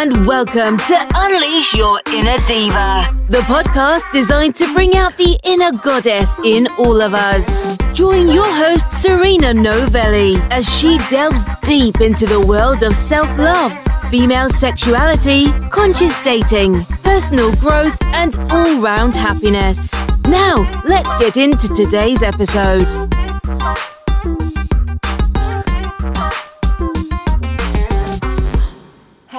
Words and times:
and 0.00 0.28
welcome 0.28 0.76
to 0.78 0.96
Unleash 1.16 1.74
Your 1.74 2.00
Inner 2.12 2.36
Diva, 2.46 3.12
the 3.26 3.40
podcast 3.48 4.08
designed 4.12 4.54
to 4.54 4.72
bring 4.72 4.94
out 4.94 5.16
the 5.16 5.36
inner 5.42 5.76
goddess 5.82 6.36
in 6.44 6.68
all 6.78 7.00
of 7.00 7.14
us. 7.14 7.76
Join 7.94 8.28
your 8.28 8.46
host, 8.46 8.92
Serena 8.92 9.52
Novelli, 9.52 10.36
as 10.52 10.72
she 10.72 10.98
delves 11.10 11.46
deep 11.62 12.00
into 12.00 12.26
the 12.26 12.38
world 12.46 12.84
of 12.84 12.94
self 12.94 13.26
love, 13.38 13.72
female 14.08 14.48
sexuality, 14.50 15.50
conscious 15.68 16.14
dating, 16.22 16.76
personal 17.02 17.52
growth, 17.56 18.00
and 18.14 18.36
all 18.52 18.80
round 18.80 19.16
happiness. 19.16 19.92
Now, 20.28 20.70
let's 20.84 21.12
get 21.16 21.36
into 21.36 21.74
today's 21.74 22.22
episode. 22.22 22.86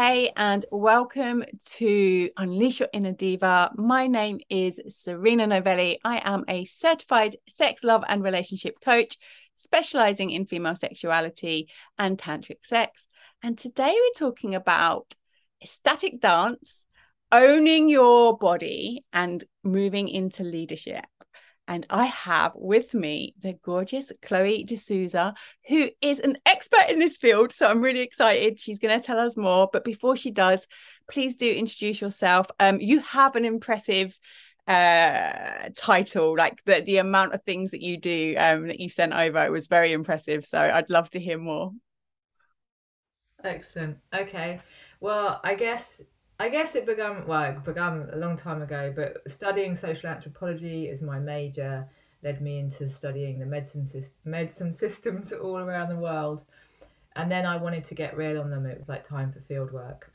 Hey, 0.01 0.31
and 0.37 0.65
welcome 0.71 1.43
to 1.71 2.29
Unleash 2.37 2.79
Your 2.79 2.87
Inner 2.93 3.11
Diva. 3.11 3.71
My 3.75 4.07
name 4.07 4.39
is 4.49 4.79
Serena 4.87 5.45
Novelli. 5.45 5.99
I 6.05 6.21
am 6.23 6.45
a 6.47 6.63
certified 6.63 7.35
sex, 7.49 7.83
love, 7.83 8.05
and 8.07 8.23
relationship 8.23 8.79
coach 8.79 9.17
specializing 9.55 10.29
in 10.29 10.45
female 10.45 10.75
sexuality 10.75 11.67
and 11.97 12.17
tantric 12.17 12.63
sex. 12.63 13.07
And 13.43 13.57
today 13.57 13.93
we're 13.93 14.17
talking 14.17 14.55
about 14.55 15.15
ecstatic 15.61 16.21
dance, 16.21 16.85
owning 17.29 17.89
your 17.89 18.37
body, 18.37 19.03
and 19.11 19.43
moving 19.65 20.07
into 20.07 20.45
leadership. 20.45 21.03
And 21.69 21.85
I 21.91 22.05
have 22.05 22.53
with 22.55 22.95
me 22.95 23.35
the 23.39 23.53
gorgeous 23.63 24.11
Chloe 24.23 24.63
De 24.63 24.75
Sousa, 24.75 25.35
who 25.67 25.91
is 26.01 26.19
an 26.19 26.39
expert 26.43 26.89
in 26.89 26.97
this 26.97 27.15
field. 27.15 27.53
So 27.53 27.67
I'm 27.67 27.79
really 27.79 28.01
excited. 28.01 28.59
She's 28.59 28.79
going 28.79 28.99
to 28.99 29.05
tell 29.05 29.19
us 29.19 29.37
more. 29.37 29.69
But 29.71 29.83
before 29.83 30.17
she 30.17 30.31
does, 30.31 30.65
please 31.11 31.35
do 31.35 31.49
introduce 31.49 32.01
yourself. 32.01 32.47
Um, 32.59 32.81
you 32.81 33.01
have 33.01 33.35
an 33.35 33.45
impressive 33.45 34.19
uh 34.67 35.69
title 35.75 36.35
like 36.37 36.63
the 36.65 36.81
the 36.81 36.97
amount 36.97 37.33
of 37.33 37.41
things 37.41 37.71
that 37.71 37.81
you 37.81 37.97
do 37.97 38.35
um 38.37 38.67
that 38.67 38.79
you 38.79 38.87
sent 38.87 39.13
over 39.13 39.43
it 39.43 39.51
was 39.51 39.65
very 39.65 39.93
impressive 39.93 40.45
so 40.45 40.59
i'd 40.59 40.91
love 40.91 41.09
to 41.09 41.19
hear 41.19 41.39
more 41.39 41.71
excellent 43.43 43.97
okay 44.13 44.61
well 44.99 45.41
i 45.43 45.55
guess 45.55 46.03
I 46.39 46.47
guess 46.47 46.75
it 46.75 46.85
began 46.85 47.27
well, 47.27 47.51
it 47.51 47.63
began 47.65 48.09
a 48.13 48.15
long 48.15 48.37
time 48.37 48.61
ago, 48.61 48.93
but 48.95 49.21
studying 49.29 49.75
social 49.75 50.09
anthropology 50.09 50.87
as 50.89 51.01
my 51.01 51.19
major 51.19 51.87
led 52.23 52.41
me 52.41 52.59
into 52.59 52.87
studying 52.87 53.39
the 53.39 53.45
medicine 53.45 53.85
medicine 54.23 54.71
systems 54.71 55.33
all 55.43 55.57
around 55.57 55.89
the 55.89 55.97
world. 55.97 56.45
And 57.15 57.29
then 57.29 57.45
I 57.45 57.57
wanted 57.57 57.83
to 57.85 57.95
get 57.95 58.15
real 58.15 58.39
on 58.39 58.49
them. 58.49 58.65
It 58.65 58.79
was 58.79 58.87
like 58.87 59.03
time 59.03 59.33
for 59.33 59.41
field 59.41 59.71
work. 59.71 60.13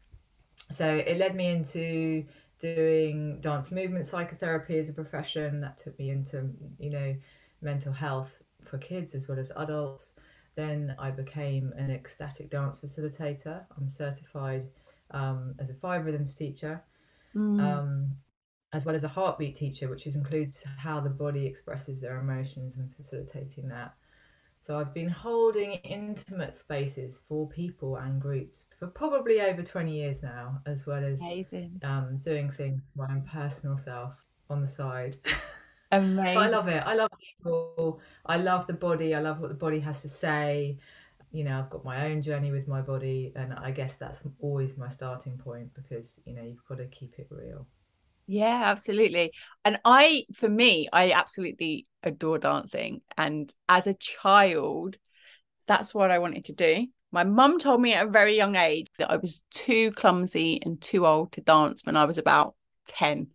So 0.71 0.97
it 0.97 1.19
led 1.19 1.35
me 1.35 1.49
into 1.49 2.25
doing 2.59 3.41
dance 3.41 3.71
movement 3.71 4.07
psychotherapy 4.07 4.79
as 4.79 4.89
a 4.89 4.95
profession. 4.95 5.61
That 5.61 5.77
took 5.77 5.99
me 5.99 6.09
into, 6.09 6.49
you 6.79 6.89
know, 6.89 7.15
mental 7.61 7.93
health 7.93 8.39
for 8.65 8.79
kids 8.79 9.15
as 9.15 9.29
well 9.29 9.39
as 9.39 9.53
adults. 9.57 10.15
Then 10.55 10.95
I 10.99 11.11
became 11.11 11.75
an 11.77 11.91
ecstatic 11.91 12.49
dance 12.49 12.79
facilitator. 12.79 13.65
I'm 13.77 13.91
certified 13.91 14.67
um, 15.15 15.55
as 15.59 15.71
a 15.71 15.75
five 15.75 16.05
rhythms 16.05 16.35
teacher, 16.35 16.83
mm. 17.35 17.61
um, 17.61 18.11
as 18.73 18.85
well 18.85 18.95
as 18.95 19.05
a 19.05 19.09
heartbeat 19.09 19.55
teacher, 19.55 19.89
which 19.89 20.07
is, 20.07 20.17
includes 20.17 20.65
how 20.77 21.01
the 21.01 21.09
body 21.09 21.47
expresses 21.47 22.01
their 22.01 22.19
emotions 22.19 22.77
and 22.77 22.95
facilitating 22.95 23.69
that. 23.69 23.95
So 24.61 24.79
I've 24.79 24.93
been 24.95 25.11
holding 25.11 25.73
intimate 25.73 26.57
spaces 26.57 27.21
for 27.29 27.47
people 27.49 27.97
and 27.97 28.21
groups 28.21 28.65
for 28.79 28.87
probably 28.89 29.41
over 29.41 29.63
20 29.63 29.93
years 29.93 30.23
now, 30.23 30.61
as 30.67 30.87
well 30.87 31.05
as 31.05 31.21
um, 31.83 32.19
doing 32.23 32.51
things 32.51 32.81
for 32.81 33.07
my 33.07 33.15
own 33.15 33.29
personal 33.31 33.77
self 33.77 34.15
on 34.51 34.61
the 34.61 34.67
side. 34.67 35.17
Amazing. 35.93 36.39
I 36.39 36.49
love 36.49 36.69
it. 36.69 36.83
I 36.85 36.95
love 36.95 37.11
people. 37.21 38.01
I 38.27 38.39
love 38.39 38.67
the 38.67 38.73
body. 38.73 39.15
I 39.15 39.21
love 39.21 39.39
what 39.39 39.49
the 39.49 39.55
body 39.55 39.81
has 39.81 40.01
to 40.03 40.09
say 40.09 40.79
you 41.35 41.43
know 41.43 41.59
i've 41.59 41.69
got 41.69 41.85
my 41.85 42.07
own 42.07 42.23
journey 42.23 42.53
with 42.53 42.69
my 42.69 42.81
body 42.81 43.33
and 43.35 43.53
i 43.55 43.71
guess 43.73 43.97
that's 43.97 44.23
always 44.39 44.79
my 44.79 44.89
starting 44.89 45.37
point 45.37 45.69
because 45.75 46.21
you 46.25 46.33
know 46.33 46.43
you've 46.43 46.65
got 46.69 46.79
to 46.79 46.87
keep 46.87 47.15
it 47.19 47.27
real. 47.29 47.67
Yeah 48.27 48.63
absolutely. 48.65 49.33
And 49.65 49.79
i 49.85 50.25
for 50.33 50.49
me 50.49 50.87
i 50.93 51.11
absolutely 51.11 51.87
adore 52.03 52.39
dancing. 52.39 53.03
And 53.19 53.53
as 53.69 53.87
a 53.87 53.95
child 53.95 54.97
that's 55.67 55.93
what 55.93 56.11
i 56.13 56.21
wanted 56.21 56.45
to 56.47 56.53
do. 56.53 56.87
My 57.11 57.25
mum 57.25 57.59
told 57.59 57.81
me 57.81 57.95
at 57.95 58.07
a 58.07 58.11
very 58.11 58.37
young 58.37 58.55
age 58.55 58.87
that 58.99 59.11
i 59.11 59.17
was 59.17 59.43
too 59.51 59.91
clumsy 59.91 60.61
and 60.65 60.81
too 60.81 61.05
old 61.05 61.33
to 61.33 61.41
dance 61.41 61.83
when 61.85 61.97
i 61.97 62.05
was 62.05 62.19
about 62.19 62.55
10 62.87 63.29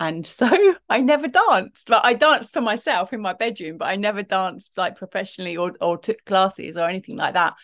and 0.00 0.26
so 0.26 0.48
I 0.88 1.00
never 1.00 1.28
danced. 1.28 1.86
But 1.86 2.04
I 2.04 2.14
danced 2.14 2.52
for 2.52 2.62
myself 2.62 3.12
in 3.12 3.20
my 3.20 3.34
bedroom, 3.34 3.76
but 3.78 3.88
I 3.88 3.96
never 3.96 4.22
danced 4.22 4.76
like 4.76 4.96
professionally 4.96 5.56
or 5.56 5.74
or 5.80 5.98
took 5.98 6.24
classes 6.24 6.76
or 6.76 6.88
anything 6.88 7.16
like 7.16 7.34
that. 7.34 7.54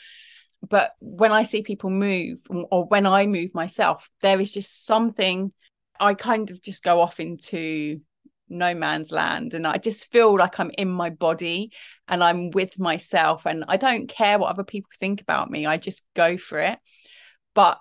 But 0.68 0.92
when 1.00 1.32
I 1.32 1.42
see 1.42 1.62
people 1.62 1.90
move 1.90 2.40
or 2.48 2.84
when 2.84 3.06
I 3.06 3.26
move 3.26 3.54
myself, 3.54 4.08
there 4.20 4.40
is 4.40 4.52
just 4.52 4.86
something 4.86 5.52
I 5.98 6.14
kind 6.14 6.50
of 6.50 6.62
just 6.62 6.82
go 6.82 7.00
off 7.00 7.20
into 7.20 8.00
no 8.48 8.74
man's 8.74 9.10
land 9.10 9.54
and 9.54 9.66
I 9.66 9.78
just 9.78 10.10
feel 10.12 10.36
like 10.36 10.60
I'm 10.60 10.70
in 10.78 10.88
my 10.88 11.10
body 11.10 11.72
and 12.06 12.22
I'm 12.22 12.50
with 12.50 12.78
myself 12.78 13.44
and 13.44 13.64
I 13.66 13.76
don't 13.76 14.08
care 14.08 14.38
what 14.38 14.50
other 14.50 14.64
people 14.64 14.90
think 15.00 15.20
about 15.20 15.50
me. 15.50 15.66
I 15.66 15.78
just 15.78 16.06
go 16.14 16.36
for 16.36 16.60
it. 16.60 16.78
But 17.54 17.78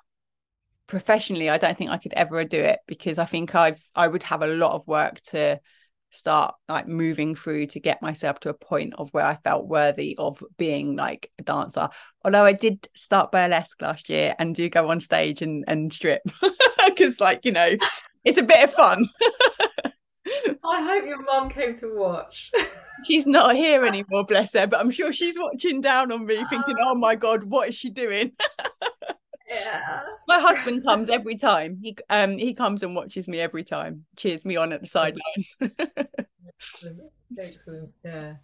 professionally 0.87 1.49
i 1.49 1.57
don't 1.57 1.77
think 1.77 1.89
i 1.89 1.97
could 1.97 2.13
ever 2.13 2.43
do 2.43 2.59
it 2.59 2.79
because 2.87 3.17
i 3.17 3.25
think 3.25 3.55
i've 3.55 3.81
i 3.95 4.07
would 4.07 4.23
have 4.23 4.41
a 4.41 4.47
lot 4.47 4.73
of 4.73 4.87
work 4.87 5.19
to 5.21 5.59
start 6.11 6.55
like 6.69 6.87
moving 6.87 7.35
through 7.35 7.65
to 7.65 7.79
get 7.79 8.01
myself 8.01 8.39
to 8.39 8.49
a 8.49 8.53
point 8.53 8.93
of 8.97 9.09
where 9.13 9.25
i 9.25 9.35
felt 9.35 9.67
worthy 9.67 10.15
of 10.17 10.41
being 10.57 10.95
like 10.95 11.29
a 11.39 11.43
dancer 11.43 11.89
although 12.23 12.45
i 12.45 12.53
did 12.53 12.87
start 12.95 13.31
burlesque 13.31 13.81
last 13.81 14.09
year 14.09 14.35
and 14.39 14.55
do 14.55 14.69
go 14.69 14.89
on 14.89 14.99
stage 14.99 15.41
and 15.41 15.65
and 15.67 15.91
strip 15.91 16.21
because 16.85 17.19
like 17.19 17.43
you 17.43 17.51
know 17.51 17.71
it's 18.23 18.37
a 18.37 18.43
bit 18.43 18.63
of 18.63 18.73
fun 18.73 19.03
I 20.63 20.81
hope 20.81 21.05
your 21.05 21.21
mum 21.21 21.49
came 21.49 21.75
to 21.75 21.95
watch. 21.95 22.51
she's 23.03 23.27
not 23.27 23.55
here 23.55 23.85
anymore, 23.85 24.25
bless 24.25 24.53
her, 24.53 24.65
but 24.65 24.79
I'm 24.79 24.89
sure 24.89 25.13
she's 25.13 25.37
watching 25.37 25.81
down 25.81 26.11
on 26.11 26.25
me, 26.25 26.37
thinking, 26.49 26.75
ah. 26.79 26.87
oh 26.87 26.95
my 26.95 27.15
God, 27.15 27.43
what 27.43 27.69
is 27.69 27.75
she 27.75 27.89
doing? 27.89 28.31
Yeah. 29.49 30.01
My 30.27 30.39
husband 30.39 30.83
comes 30.83 31.09
every 31.09 31.35
time. 31.37 31.79
He 31.81 31.97
um 32.09 32.37
he 32.37 32.53
comes 32.53 32.83
and 32.83 32.95
watches 32.95 33.27
me 33.27 33.39
every 33.39 33.63
time, 33.63 34.05
cheers 34.15 34.45
me 34.45 34.55
on 34.55 34.73
at 34.73 34.81
the 34.81 34.87
sidelines. 34.87 35.55
Excellent. 35.61 37.01
Excellent. 37.37 37.89
Yeah. 38.03 38.35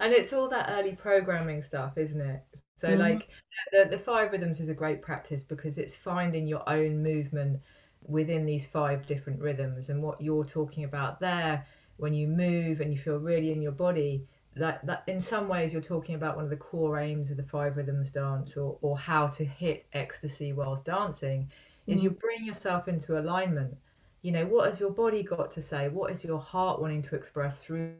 And 0.00 0.12
it's 0.12 0.32
all 0.32 0.48
that 0.48 0.70
early 0.70 0.94
programming 0.94 1.60
stuff, 1.60 1.98
isn't 1.98 2.20
it? 2.20 2.42
So 2.76 2.88
mm-hmm. 2.88 3.00
like 3.00 3.28
the 3.72 3.88
the 3.90 3.98
five 3.98 4.32
rhythms 4.32 4.60
is 4.60 4.68
a 4.68 4.74
great 4.74 5.02
practice 5.02 5.42
because 5.42 5.78
it's 5.78 5.94
finding 5.94 6.46
your 6.46 6.68
own 6.68 7.02
movement 7.02 7.60
within 8.02 8.46
these 8.46 8.66
five 8.66 9.06
different 9.06 9.40
rhythms 9.40 9.88
and 9.88 10.02
what 10.02 10.20
you're 10.20 10.44
talking 10.44 10.84
about 10.84 11.20
there 11.20 11.66
when 11.96 12.14
you 12.14 12.28
move 12.28 12.80
and 12.80 12.92
you 12.92 12.98
feel 12.98 13.18
really 13.18 13.52
in 13.52 13.60
your 13.60 13.72
body 13.72 14.24
that 14.58 14.84
that 14.86 15.02
in 15.06 15.20
some 15.20 15.48
ways 15.48 15.72
you're 15.72 15.82
talking 15.82 16.14
about 16.14 16.36
one 16.36 16.44
of 16.44 16.50
the 16.50 16.56
core 16.56 16.98
aims 16.98 17.30
of 17.30 17.36
the 17.36 17.42
five 17.42 17.76
rhythms 17.76 18.10
dance 18.10 18.56
or 18.56 18.78
or 18.82 18.98
how 18.98 19.26
to 19.28 19.44
hit 19.44 19.86
ecstasy 19.92 20.52
whilst 20.52 20.84
dancing 20.84 21.50
is 21.86 22.00
mm. 22.00 22.04
you 22.04 22.10
bring 22.10 22.44
yourself 22.44 22.88
into 22.88 23.18
alignment. 23.18 23.76
You 24.22 24.32
know 24.32 24.46
what 24.46 24.66
has 24.66 24.80
your 24.80 24.90
body 24.90 25.22
got 25.22 25.50
to 25.52 25.62
say? 25.62 25.88
What 25.88 26.10
is 26.10 26.24
your 26.24 26.38
heart 26.38 26.80
wanting 26.80 27.02
to 27.02 27.16
express 27.16 27.64
through 27.64 27.94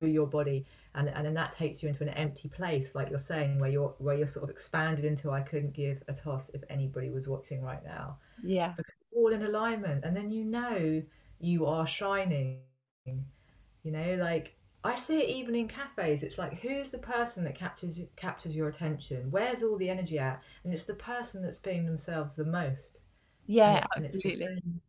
your 0.00 0.26
body? 0.26 0.66
And 0.94 1.08
and 1.08 1.24
then 1.26 1.34
that 1.34 1.52
takes 1.52 1.82
you 1.82 1.88
into 1.88 2.02
an 2.02 2.10
empty 2.10 2.48
place 2.48 2.94
like 2.94 3.10
you're 3.10 3.18
saying 3.18 3.58
where 3.58 3.70
you're 3.70 3.94
where 3.98 4.16
you're 4.16 4.28
sort 4.28 4.44
of 4.44 4.50
expanded 4.50 5.04
into 5.04 5.30
i 5.30 5.40
couldn't 5.40 5.72
give 5.72 6.02
a 6.08 6.12
toss 6.12 6.50
if 6.50 6.62
anybody 6.68 7.10
was 7.10 7.28
watching 7.28 7.62
right 7.62 7.84
now. 7.84 8.18
Yeah. 8.42 8.72
Because 8.76 8.94
it's 9.00 9.16
all 9.16 9.32
in 9.32 9.42
alignment. 9.42 10.04
And 10.04 10.16
then 10.16 10.30
you 10.30 10.44
know 10.44 11.02
you 11.38 11.66
are 11.66 11.86
shining. 11.86 12.60
You 13.06 13.90
know 13.90 14.14
like 14.20 14.54
I 14.84 14.96
see 14.96 15.20
it 15.20 15.28
even 15.28 15.54
in 15.54 15.68
cafes. 15.68 16.22
It's 16.22 16.38
like 16.38 16.60
who's 16.60 16.90
the 16.90 16.98
person 16.98 17.44
that 17.44 17.54
captures 17.54 18.00
captures 18.16 18.56
your 18.56 18.68
attention? 18.68 19.30
Where's 19.30 19.62
all 19.62 19.76
the 19.76 19.88
energy 19.88 20.18
at? 20.18 20.42
And 20.64 20.72
it's 20.72 20.84
the 20.84 20.94
person 20.94 21.42
that's 21.42 21.58
being 21.58 21.84
themselves 21.86 22.34
the 22.34 22.44
most. 22.44 22.98
Yeah, 23.46 23.84
and, 23.94 24.04
absolutely. 24.04 24.46
And 24.46 24.80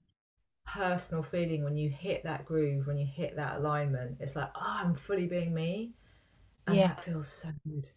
personal 0.66 1.22
feeling 1.24 1.64
when 1.64 1.78
you 1.78 1.90
hit 1.90 2.24
that 2.24 2.46
groove, 2.46 2.88
when 2.88 2.98
you 2.98 3.06
hit 3.06 3.36
that 3.36 3.58
alignment. 3.58 4.18
It's 4.20 4.36
like, 4.36 4.50
oh, 4.56 4.62
I'm 4.62 4.96
fully 4.96 5.28
being 5.28 5.54
me, 5.54 5.94
and 6.68 6.76
yeah. 6.76 6.88
that 6.88 7.04
feels 7.04 7.28
so 7.28 7.50
good. 7.68 7.88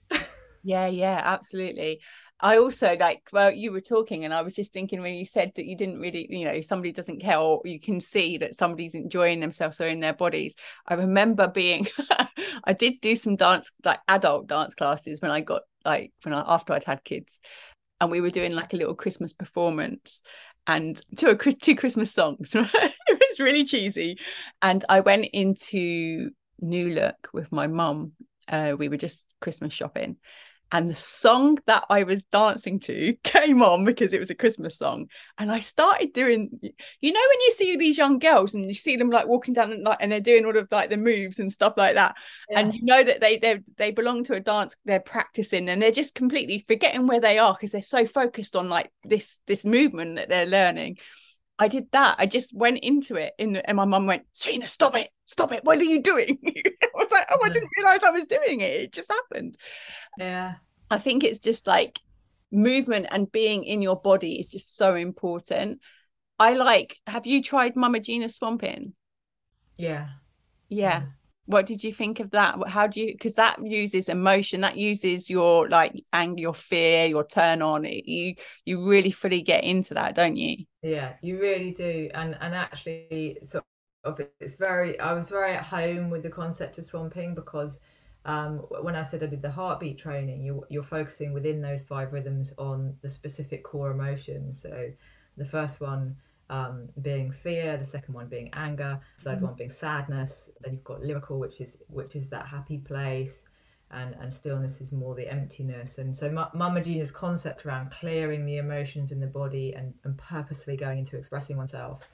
yeah, 0.63 0.87
yeah, 0.87 1.21
absolutely. 1.25 2.01
I 2.41 2.59
also 2.59 2.97
like 2.99 3.29
well 3.33 3.51
you 3.51 3.73
were 3.73 3.81
talking 3.81 4.25
and 4.25 4.35
I 4.35 4.43
was 4.43 4.55
just 4.55 4.73
thinking 4.73 5.01
when 5.01 5.15
you 5.15 5.25
said 5.25 5.53
that 5.57 5.65
you 5.65 5.77
didn't 5.77 6.01
really 6.01 6.27
you 6.29 6.45
know 6.45 6.61
somebody 6.61 6.93
doesn't 6.93 7.21
care 7.21 7.39
or 7.39 7.63
you 7.65 7.81
can 7.81 8.01
see 8.01 8.37
that 8.39 8.55
somebody's 8.55 8.95
enjoying 8.95 9.41
themselves 9.41 9.81
or 9.81 9.87
in 9.87 10.01
their 10.01 10.13
bodies 10.13 10.55
I 10.87 10.95
remember 10.95 11.49
being 11.49 11.87
I 12.65 12.73
did 12.75 13.01
do 13.01 13.17
some 13.17 13.37
dance 13.37 13.73
like 13.85 14.01
adult 14.09 14.49
dance 14.49 14.75
classes 14.75 15.21
when 15.21 15.31
I 15.31 15.41
got 15.41 15.63
like 15.85 16.13
when 16.23 16.35
I 16.35 16.45
after 16.47 16.75
I'd 16.75 16.85
had 16.85 17.05
kids 17.05 17.41
and 18.01 18.11
we 18.11 18.21
were 18.21 18.31
doing 18.31 18.53
like 18.53 18.75
a 18.75 18.77
little 18.77 18.95
Christmas 18.95 19.33
performance 19.33 20.21
and 20.67 21.01
a 21.23 21.35
two 21.35 21.77
Christmas 21.77 22.13
songs. 22.13 22.53
it 22.55 22.95
was 23.09 23.41
really 23.41 23.65
cheesy, 23.65 24.19
and 24.63 24.85
I 24.89 25.01
went 25.01 25.27
into 25.33 26.31
New 26.61 26.91
Look 26.91 27.29
with 27.33 27.53
my 27.53 27.67
mum. 27.67 28.13
Uh, 28.49 28.75
we 28.79 28.89
were 28.89 28.97
just 28.97 29.27
Christmas 29.41 29.73
shopping, 29.73 30.17
and 30.73 30.91
the 30.91 30.95
song 30.95 31.59
that 31.67 31.85
I 31.89 32.03
was 32.03 32.25
dancing 32.25 32.81
to 32.81 33.15
came 33.25 33.63
on 33.63 33.85
because 33.85 34.13
it 34.13 34.21
was 34.21 34.31
a 34.31 34.35
Christmas 34.35 34.77
song. 34.77 35.09
And 35.39 35.51
I 35.51 35.61
started 35.61 36.13
doing, 36.13 36.51
you 36.61 37.13
know, 37.13 37.21
when 37.21 37.41
you 37.41 37.53
see 37.53 37.77
these 37.77 37.97
young 37.97 38.19
girls 38.19 38.55
and 38.55 38.67
you 38.67 38.75
see 38.75 38.97
them 38.97 39.11
like 39.11 39.29
walking 39.29 39.55
down 39.55 39.73
and 39.73 39.85
like 39.85 39.99
and 40.01 40.11
they're 40.11 40.21
doing 40.21 40.45
all 40.45 40.57
of 40.57 40.69
like 40.71 40.91
the 40.91 40.97
moves 40.97 41.39
and 41.39 41.53
stuff 41.53 41.75
like 41.77 41.95
that, 41.95 42.17
yeah. 42.51 42.61
and 42.61 42.75
you 42.75 42.85
know 42.85 43.03
that 43.03 43.21
they 43.21 43.39
they 43.39 43.61
they 43.77 43.91
belong 43.93 44.25
to 44.25 44.35
a 44.35 44.41
dance, 44.41 44.77
they're 44.85 45.01
practicing 45.01 45.69
and 45.69 45.81
they're 45.81 45.93
just 45.93 46.15
completely 46.15 46.65
forgetting 46.67 47.07
where 47.07 47.21
they 47.21 47.39
are 47.39 47.55
because 47.55 47.73
they're 47.73 47.83
so 47.83 48.05
focused 48.05 48.57
on 48.57 48.69
like 48.69 48.91
this 49.05 49.39
this 49.47 49.65
movement 49.65 50.17
that 50.17 50.29
they're 50.29 50.47
learning. 50.47 50.99
I 51.59 51.69
did 51.69 51.87
that. 51.93 52.17
I 52.19 52.27
just 52.27 52.55
went 52.55 52.79
into 52.79 53.17
it 53.17 53.33
in 53.39 53.53
the, 53.53 53.67
and 53.67 53.77
my 53.77 53.87
mum 53.87 54.07
went, 54.07 54.25
Serena, 54.33 54.69
stop 54.69 54.95
it, 54.95 55.09
stop 55.25 55.53
it. 55.53 55.65
What 55.65 55.79
are 55.79 55.85
you 55.85 56.03
doing? 56.03 56.39
I 56.47 56.89
was 56.95 57.11
like, 57.11 57.27
oh, 57.31 57.41
I 57.43 57.49
didn't 57.49 57.71
realize 57.79 58.03
I 58.03 58.11
was 58.11 58.27
doing 58.27 58.61
it. 58.61 58.81
It 58.81 58.93
just 58.93 59.11
happened. 59.11 59.57
Yeah. 60.19 60.55
I 60.91 60.99
think 60.99 61.25
it's 61.25 61.39
just 61.39 61.67
like 61.67 61.99
movement 62.53 63.07
and 63.11 63.31
being 63.31 63.65
in 63.65 63.83
your 63.83 63.97
body 63.97 64.39
is 64.39 64.51
just 64.51 64.77
so 64.77 64.95
important. 64.95 65.81
I 66.39 66.55
like, 66.55 66.99
have 67.07 67.27
you 67.27 67.43
tried 67.43 67.75
Mama 67.77 68.01
Gena 68.01 68.29
Swamping? 68.29 68.93
Yeah. 69.79 70.09
Yeah. 70.69 71.01
Mm 71.01 71.13
what 71.47 71.65
did 71.65 71.83
you 71.83 71.93
think 71.93 72.21
of 72.21 72.31
that 72.33 72.57
how 72.69 72.87
do 72.87 73.01
you 73.01 73.13
because 73.13 73.35
that 73.35 73.65
uses 73.65 74.09
emotion 74.09 74.61
that 74.61 74.77
uses 74.77 75.31
your 75.31 75.69
like 75.69 76.05
anger 76.13 76.43
your 76.43 76.55
fear 76.55 77.07
your 77.07 77.27
turn 77.27 77.63
on 77.63 77.85
you 77.85 78.35
you 78.65 78.85
really 78.85 79.11
fully 79.11 79.43
get 79.43 79.65
into 79.65 79.95
that 79.95 80.15
don't 80.15 80.37
you 80.37 80.65
yeah 80.83 81.15
you 81.23 81.41
really 81.41 81.73
do 81.73 82.11
and 82.15 82.37
and 82.41 82.55
actually 82.55 83.39
sort 83.43 83.65
of 84.05 84.21
it's 84.41 84.57
very 84.57 84.99
i 85.01 85.13
was 85.13 85.29
very 85.29 85.55
at 85.55 85.65
home 85.65 86.11
with 86.11 86.23
the 86.23 86.31
concept 86.31 86.79
of 86.79 86.85
swamping 86.85 87.35
because 87.35 87.81
um, 88.27 88.57
when 88.83 88.97
I 88.97 89.05
said 89.05 89.23
I 89.23 89.27
did 89.27 89.41
the 89.41 89.51
heartbeat 89.53 89.99
training, 89.99 90.43
you, 90.43 90.65
you're 90.69 90.83
focusing 90.83 91.33
within 91.33 91.63
those 91.63 91.85
five 91.85 92.13
rhythms 92.13 92.53
on 92.59 92.97
the 93.01 93.09
specific 93.09 93.63
core 93.63 93.93
emotions. 93.93 94.61
So 94.61 94.91
the 95.37 95.45
first 95.45 95.81
one 95.81 96.17
um, 96.49 96.89
being 97.03 97.33
fear, 97.33 97.77
the 97.77 97.85
second 97.85 98.15
one 98.15 98.29
being 98.29 98.51
anger, 98.53 99.01
3rd 99.25 99.37
mm-hmm. 99.37 99.45
one 99.45 99.55
being 99.55 99.71
sadness. 99.71 100.51
Then 100.61 100.75
you've 100.75 100.85
got 100.85 101.03
lyrical, 101.03 101.39
which 101.39 101.61
is 101.61 101.79
which 101.89 102.17
is 102.17 102.29
that 102.31 102.47
happy 102.47 102.79
place, 102.79 103.45
and 103.91 104.15
and 104.21 104.33
stillness 104.33 104.81
is 104.81 104.93
more 104.93 105.15
the 105.15 105.31
emptiness. 105.31 105.99
And 105.99 106.17
so 106.17 106.27
M- 106.27 106.59
Mama 106.59 106.81
Gena's 106.83 107.11
concept 107.11 107.67
around 107.67 107.91
clearing 107.91 108.47
the 108.47 108.59
emotions 108.59 109.13
in 109.13 109.21
the 109.21 109.27
body 109.27 109.75
and 109.75 109.93
and 110.05 110.17
purposely 110.19 110.77
going 110.77 110.99
into 110.99 111.17
expressing 111.17 111.57
oneself 111.57 112.09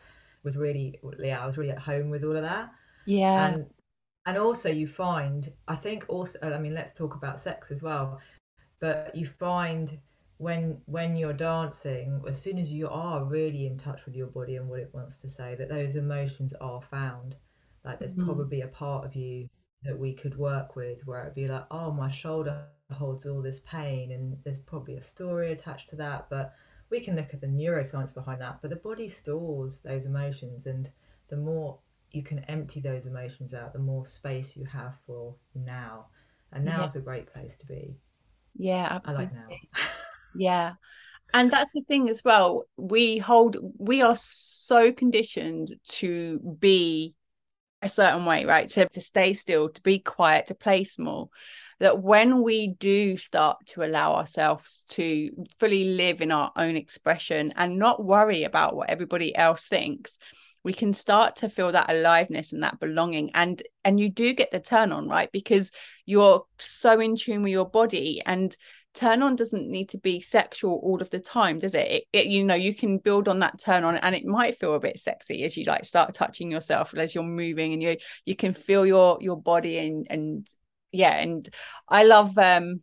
was 0.44 0.56
really 0.56 0.99
yeah, 1.19 1.43
I 1.43 1.46
was 1.46 1.58
really 1.58 1.73
at 1.73 1.78
home 1.78 2.11
with 2.11 2.25
all 2.25 2.37
of 2.37 2.43
that. 2.43 2.70
Yeah. 3.05 3.49
And 3.49 3.67
and 4.25 4.38
also 4.38 4.69
you 4.69 4.87
find, 4.87 5.52
I 5.67 5.75
think 5.75 6.05
also, 6.08 6.38
I 6.43 6.58
mean, 6.58 6.75
let's 6.75 6.93
talk 6.93 7.17
about 7.17 7.40
sex 7.40 7.70
as 7.73 7.82
well, 7.82 8.20
but 8.78 9.14
you 9.17 9.26
find 9.26 9.99
when 10.42 10.76
when 10.86 11.14
you're 11.14 11.32
dancing 11.32 12.20
as 12.28 12.42
soon 12.42 12.58
as 12.58 12.72
you 12.72 12.88
are 12.88 13.22
really 13.22 13.64
in 13.64 13.78
touch 13.78 14.04
with 14.04 14.16
your 14.16 14.26
body 14.26 14.56
and 14.56 14.68
what 14.68 14.80
it 14.80 14.90
wants 14.92 15.16
to 15.16 15.30
say 15.30 15.54
that 15.54 15.68
those 15.68 15.94
emotions 15.94 16.52
are 16.60 16.82
found. 16.82 17.36
Like 17.84 18.00
there's 18.00 18.14
mm-hmm. 18.14 18.26
probably 18.26 18.62
a 18.62 18.66
part 18.66 19.04
of 19.04 19.14
you 19.14 19.48
that 19.84 19.96
we 19.96 20.12
could 20.12 20.36
work 20.36 20.74
with 20.74 20.98
where 21.06 21.22
it'd 21.22 21.36
be 21.36 21.46
like 21.46 21.64
oh 21.70 21.92
my 21.92 22.10
shoulder 22.10 22.64
holds 22.90 23.24
all 23.24 23.40
this 23.40 23.60
pain 23.60 24.10
and 24.10 24.36
there's 24.42 24.58
probably 24.58 24.96
a 24.96 25.02
story 25.02 25.52
attached 25.52 25.88
to 25.88 25.96
that 25.96 26.26
but 26.28 26.54
we 26.90 26.98
can 27.00 27.14
look 27.14 27.32
at 27.32 27.40
the 27.40 27.46
neuroscience 27.46 28.12
behind 28.12 28.40
that. 28.40 28.58
But 28.60 28.70
the 28.70 28.76
body 28.76 29.08
stores 29.08 29.78
those 29.78 30.06
emotions 30.06 30.66
and 30.66 30.90
the 31.28 31.36
more 31.36 31.78
you 32.10 32.22
can 32.24 32.40
empty 32.40 32.80
those 32.80 33.06
emotions 33.06 33.54
out 33.54 33.72
the 33.72 33.78
more 33.78 34.04
space 34.04 34.56
you 34.56 34.64
have 34.64 34.94
for 35.06 35.36
now. 35.54 36.06
And 36.52 36.64
now 36.64 36.80
yeah. 36.80 36.84
is 36.84 36.96
a 36.96 37.00
great 37.00 37.32
place 37.32 37.54
to 37.58 37.66
be. 37.66 37.96
Yeah 38.56 38.88
absolutely 38.90 39.36
I 39.36 39.40
like 39.40 39.48
now 39.74 39.86
Yeah. 40.37 40.75
And 41.34 41.50
that's 41.50 41.73
the 41.73 41.82
thing 41.82 42.08
as 42.11 42.23
well. 42.25 42.64
We 42.76 43.19
hold, 43.19 43.56
we 43.79 44.02
are 44.02 44.17
so 44.17 44.93
conditioned 44.93 45.75
to 45.88 46.38
be 46.58 47.14
a 47.81 47.88
certain 47.88 48.25
way, 48.25 48.44
right? 48.44 48.69
To, 48.70 48.88
to 48.88 49.00
stay 49.00 49.32
still, 49.32 49.69
to 49.70 49.81
be 49.82 49.99
quiet, 49.99 50.49
to 50.49 50.55
play 50.55 50.84
small. 50.84 51.31
That 51.81 52.00
when 52.00 52.43
we 52.43 52.69
do 52.69 53.17
start 53.17 53.67
to 53.69 53.82
allow 53.82 54.14
ourselves 54.14 54.84
to 54.90 55.31
fully 55.58 55.84
live 55.96 56.20
in 56.20 56.31
our 56.31 56.52
own 56.55 56.76
expression 56.76 57.52
and 57.56 57.78
not 57.78 58.05
worry 58.05 58.44
about 58.44 58.76
what 58.76 58.90
everybody 58.90 59.35
else 59.35 59.64
thinks, 59.64 60.19
we 60.64 60.73
can 60.73 60.94
start 60.94 61.37
to 61.37 61.49
feel 61.49 61.73
that 61.73 61.90
aliveness 61.90 62.52
and 62.52 62.62
that 62.62 62.78
belonging 62.78 63.31
and 63.35 63.62
and 63.85 63.99
you 63.99 64.08
do 64.08 64.32
get 64.32 64.50
the 64.52 64.61
turn 64.61 64.93
on 64.93 65.08
right 65.08 65.31
because 65.32 65.73
you're 66.06 66.44
so 66.58 67.00
in 67.00 67.17
tune 67.17 67.43
with 67.43 67.52
your 67.52 67.69
body 67.69 68.23
and 68.25 68.56
turn 68.94 69.22
on 69.22 69.36
doesn't 69.36 69.68
need 69.68 69.88
to 69.88 69.98
be 69.98 70.20
sexual 70.20 70.80
all 70.82 71.00
of 71.00 71.10
the 71.10 71.18
time 71.18 71.58
does 71.58 71.74
it? 71.74 71.88
It, 71.88 72.04
it? 72.12 72.26
you 72.26 72.44
know 72.44 72.54
you 72.54 72.74
can 72.74 72.98
build 72.98 73.28
on 73.28 73.38
that 73.38 73.58
turn 73.58 73.84
on 73.84 73.96
and 73.96 74.14
it 74.14 74.24
might 74.24 74.58
feel 74.58 74.74
a 74.74 74.80
bit 74.80 74.98
sexy 74.98 75.44
as 75.44 75.56
you 75.56 75.64
like 75.64 75.84
start 75.84 76.14
touching 76.14 76.50
yourself 76.50 76.94
as 76.94 77.14
you're 77.14 77.24
moving 77.24 77.72
and 77.72 77.82
you 77.82 77.96
you 78.24 78.36
can 78.36 78.52
feel 78.52 78.84
your 78.84 79.18
your 79.20 79.40
body 79.40 79.78
and 79.78 80.06
and 80.10 80.46
yeah 80.92 81.16
and 81.16 81.48
i 81.88 82.04
love 82.04 82.36
um 82.36 82.82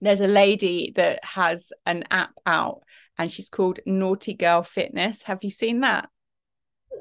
there's 0.00 0.20
a 0.20 0.26
lady 0.26 0.92
that 0.96 1.24
has 1.24 1.72
an 1.86 2.04
app 2.10 2.32
out 2.44 2.80
and 3.16 3.30
she's 3.30 3.48
called 3.48 3.78
naughty 3.86 4.34
girl 4.34 4.62
fitness 4.62 5.22
have 5.22 5.38
you 5.42 5.50
seen 5.50 5.80
that 5.80 6.08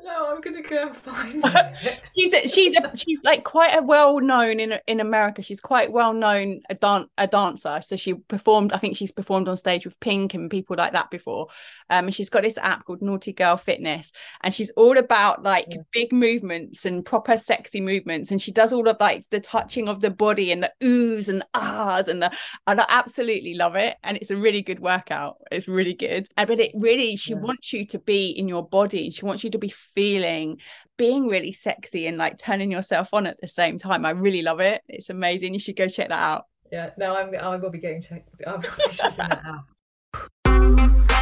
no, 0.03 0.31
I'm 0.31 0.41
gonna 0.41 0.61
go 0.61 0.87
and 0.87 0.95
find 0.95 1.43
her. 1.45 1.73
she's 2.15 2.33
a, 2.33 2.47
she's 2.47 2.75
a, 2.75 2.91
she's 2.95 3.19
like 3.23 3.43
quite 3.43 3.77
a 3.77 3.81
well 3.83 4.19
known 4.19 4.59
in 4.59 4.79
in 4.87 4.99
America. 4.99 5.41
She's 5.41 5.61
quite 5.61 5.91
well 5.91 6.13
known 6.13 6.61
a 6.69 6.75
dan- 6.75 7.09
a 7.17 7.27
dancer. 7.27 7.81
So 7.81 7.95
she 7.95 8.13
performed. 8.13 8.73
I 8.73 8.77
think 8.77 8.97
she's 8.97 9.11
performed 9.11 9.47
on 9.47 9.57
stage 9.57 9.85
with 9.85 9.99
Pink 9.99 10.33
and 10.33 10.49
people 10.49 10.75
like 10.77 10.93
that 10.93 11.11
before. 11.11 11.47
Um, 11.89 12.05
and 12.05 12.15
she's 12.15 12.29
got 12.29 12.43
this 12.43 12.57
app 12.57 12.85
called 12.85 13.01
Naughty 13.01 13.33
Girl 13.33 13.57
Fitness, 13.57 14.11
and 14.41 14.53
she's 14.53 14.69
all 14.71 14.97
about 14.97 15.43
like 15.43 15.67
yeah. 15.69 15.81
big 15.91 16.11
movements 16.11 16.85
and 16.85 17.05
proper 17.05 17.37
sexy 17.37 17.81
movements. 17.81 18.31
And 18.31 18.41
she 18.41 18.51
does 18.51 18.73
all 18.73 18.87
of 18.87 18.97
like 18.99 19.25
the 19.29 19.39
touching 19.39 19.87
of 19.87 20.01
the 20.01 20.09
body 20.09 20.51
and 20.51 20.63
the 20.63 20.71
oohs 20.81 21.27
and 21.27 21.43
ahs 21.53 22.07
and 22.07 22.23
the. 22.23 22.31
And 22.65 22.81
I 22.81 22.85
absolutely 22.89 23.55
love 23.55 23.75
it, 23.75 23.97
and 24.03 24.17
it's 24.17 24.31
a 24.31 24.37
really 24.37 24.61
good 24.61 24.79
workout. 24.79 25.37
It's 25.51 25.67
really 25.67 25.93
good. 25.93 26.27
But 26.35 26.59
it 26.59 26.71
really, 26.75 27.15
she 27.15 27.31
yeah. 27.31 27.39
wants 27.39 27.71
you 27.73 27.85
to 27.87 27.99
be 27.99 28.29
in 28.29 28.47
your 28.47 28.67
body. 28.67 29.09
She 29.09 29.25
wants 29.25 29.43
you 29.43 29.51
to 29.51 29.57
be 29.57 29.73
feeling 29.95 30.57
being 30.97 31.27
really 31.27 31.51
sexy 31.51 32.05
and 32.05 32.17
like 32.17 32.37
turning 32.37 32.71
yourself 32.71 33.09
on 33.11 33.25
at 33.25 33.41
the 33.41 33.47
same 33.47 33.79
time. 33.79 34.05
I 34.05 34.11
really 34.11 34.43
love 34.43 34.59
it. 34.59 34.81
It's 34.87 35.09
amazing. 35.09 35.53
You 35.53 35.59
should 35.59 35.75
go 35.75 35.87
check 35.87 36.09
that 36.09 36.19
out. 36.19 36.45
Yeah, 36.71 36.91
no, 36.97 37.15
I'm 37.15 37.35
I 37.35 37.55
will 37.57 37.69
be 37.69 37.79
getting 37.79 38.01
checked. 38.01 38.29
I'm 38.45 38.61
gonna 38.61 38.75
be 38.87 38.95
checking 38.95 39.17
that 39.17 39.41
out. 39.43 39.63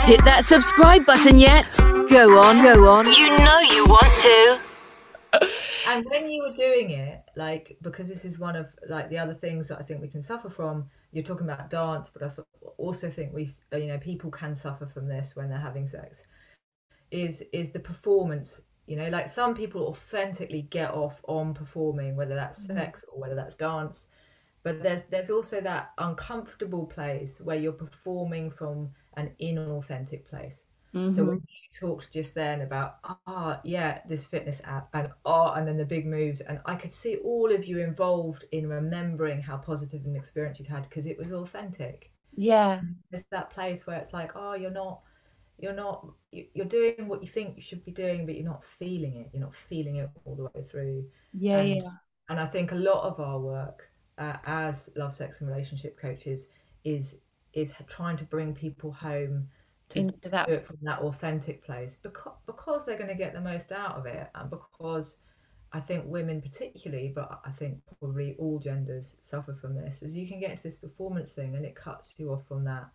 Hit 0.06 0.24
that 0.25 0.44
subscribe 0.44 1.06
button 1.06 1.39
yet? 1.39 1.75
Go 1.78 2.39
on, 2.39 2.62
go 2.63 2.89
on. 2.89 3.08
You 3.08 3.38
know 3.38 3.60
you 3.60 3.86
want 3.86 4.22
to. 4.22 4.60
and 5.88 6.06
when 6.10 6.30
you 6.30 6.44
were 6.44 6.56
doing 6.56 6.92
it, 6.92 7.22
like 7.36 7.78
because 7.82 8.10
this 8.10 8.25
is 8.25 8.38
one 8.38 8.56
of 8.56 8.68
like 8.89 9.10
the 9.10 9.18
other 9.18 9.34
things 9.34 9.68
that 9.70 9.80
I 9.80 9.84
think 9.84 10.01
we 10.01 10.08
can 10.08 10.22
suffer 10.22 10.50
from. 10.50 10.89
You're 11.12 11.24
talking 11.24 11.50
about 11.50 11.70
dance, 11.70 12.10
but 12.10 12.22
I 12.22 12.30
also 12.78 13.10
think 13.10 13.34
we, 13.34 13.50
you 13.74 13.88
know, 13.88 13.98
people 13.98 14.30
can 14.30 14.56
suffer 14.56 14.86
from 14.86 15.08
this 15.08 15.36
when 15.36 15.50
they're 15.50 15.58
having 15.58 15.86
sex 15.88 16.24
is 17.12 17.44
is 17.54 17.72
the 17.72 17.80
performance 17.80 18.62
you 18.89 18.96
know 18.96 19.08
like 19.10 19.30
some 19.30 19.54
people 19.54 19.88
authentically 19.88 20.63
get 20.63 20.92
off 20.92 21.22
on 21.28 21.54
performing 21.54 22.16
whether 22.16 22.36
that's 22.36 22.66
mm-hmm. 22.66 22.78
sex 22.78 23.06
or 23.12 23.22
whether 23.22 23.36
that's 23.36 23.56
dance 23.56 24.08
but 24.63 24.82
there's 24.82 25.06
there's 25.06 25.30
also 25.30 25.62
that 25.62 25.92
uncomfortable 26.00 26.86
place 26.86 27.39
where 27.39 27.56
you're 27.56 27.72
performing 27.72 28.50
from 28.50 28.89
an 29.16 29.32
inauthentic 29.42 30.25
place 30.25 30.66
mm-hmm. 30.94 31.12
so 31.12 31.24
when 31.24 31.36
you 31.36 31.80
talked 31.80 32.12
just 32.12 32.34
then 32.34 32.62
about 32.62 32.96
ah 33.04 33.18
oh, 33.28 33.60
yeah 33.63 34.00
this 34.08 34.25
fitness 34.25 34.60
app 34.66 34.89
and 34.94 35.10
ah 35.25 35.51
oh, 35.51 35.54
and 35.54 35.68
then 35.68 35.78
the 35.78 35.86
big 35.86 36.06
moves 36.06 36.42
and 36.42 36.60
i 36.66 36.75
could 36.75 36.92
see 36.92 37.18
all 37.18 37.51
of 37.51 37.66
you 37.66 37.80
involved 37.80 38.46
in 38.51 38.68
remembering 38.68 39.39
how 39.39 39.56
positive 39.56 40.04
an 40.06 40.16
experience 40.16 40.60
you'd 40.60 40.68
had 40.68 40.84
because 40.84 41.06
it 41.06 41.18
was 41.18 41.32
authentic 41.32 42.12
yeah 42.36 42.82
it's 43.12 43.24
that 43.32 43.50
place 43.50 43.86
where 43.86 43.98
it's 43.98 44.13
like 44.13 44.32
oh 44.36 44.56
you're 44.56 44.72
not 44.72 45.01
you're 45.62 45.74
not 45.74 46.08
you're 46.32 46.66
doing 46.66 47.08
what 47.08 47.22
you 47.22 47.28
think 47.28 47.56
you 47.56 47.62
should 47.62 47.84
be 47.86 47.92
doing 47.92 48.25
but 48.25 48.36
you're 48.36 48.46
not 48.46 48.63
feeling 48.63 49.16
it. 49.16 49.30
You're 49.34 49.44
not 49.44 49.56
feeling 49.56 49.98
it 49.98 50.10
all 50.25 50.36
the 50.36 50.44
way 50.44 50.66
through. 50.70 51.06
Yeah 51.34 51.60
and, 51.60 51.82
yeah. 51.82 51.89
and 52.30 52.39
i 52.39 52.46
think 52.46 52.72
a 52.72 52.75
lot 52.75 53.04
of 53.04 53.20
our 53.20 53.39
work 53.39 53.89
uh, 54.18 54.38
as 54.46 54.89
love 54.96 55.13
sex 55.13 55.42
and 55.42 55.50
relationship 55.50 56.00
coaches 56.00 56.48
is 56.84 57.20
is 57.54 57.74
trying 57.88 58.18
to 58.18 58.25
bring 58.25 58.54
people 58.54 58.92
home 58.92 59.48
to, 59.89 60.00
Into 60.00 60.30
that. 60.30 60.48
do 60.48 60.54
it 60.54 60.68
from 60.68 60.78
that 60.84 61.00
authentic 61.00 61.63
place 61.63 61.96
because 61.96 62.34
because 62.46 62.86
they're 62.86 62.98
going 62.98 63.10
to 63.10 63.16
get 63.16 63.34
the 63.34 63.42
most 63.42 63.72
out 63.72 63.96
of 63.96 64.06
it 64.06 64.30
and 64.36 64.50
because 64.50 65.18
I 65.72 65.80
think 65.80 66.06
women 66.08 66.42
particularly, 66.42 67.12
but 67.13 67.42
I 67.46 67.51
think 67.51 67.80
probably 68.00 68.36
all 68.39 68.58
genders 68.58 69.18
suffer 69.22 69.54
from 69.54 69.75
this, 69.75 70.01
is 70.01 70.16
you 70.16 70.28
can 70.28 70.39
get 70.39 70.50
into 70.51 70.63
this 70.63 70.78
performance 70.78 71.34
thing 71.34 71.56
and 71.56 71.63
it 71.63 71.75
cuts 71.75 72.16
you 72.18 72.32
off 72.32 72.48
from 72.48 72.63
that 72.66 72.89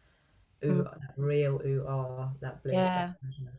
ooh, 0.64 0.82
mm. 0.82 0.84
that 0.84 1.14
real 1.16 1.60
ooh 1.64 1.86
ah, 1.88 2.30
that 2.40 2.62
bliss. 2.62 2.74
Yeah. 2.74 3.12
That 3.22 3.52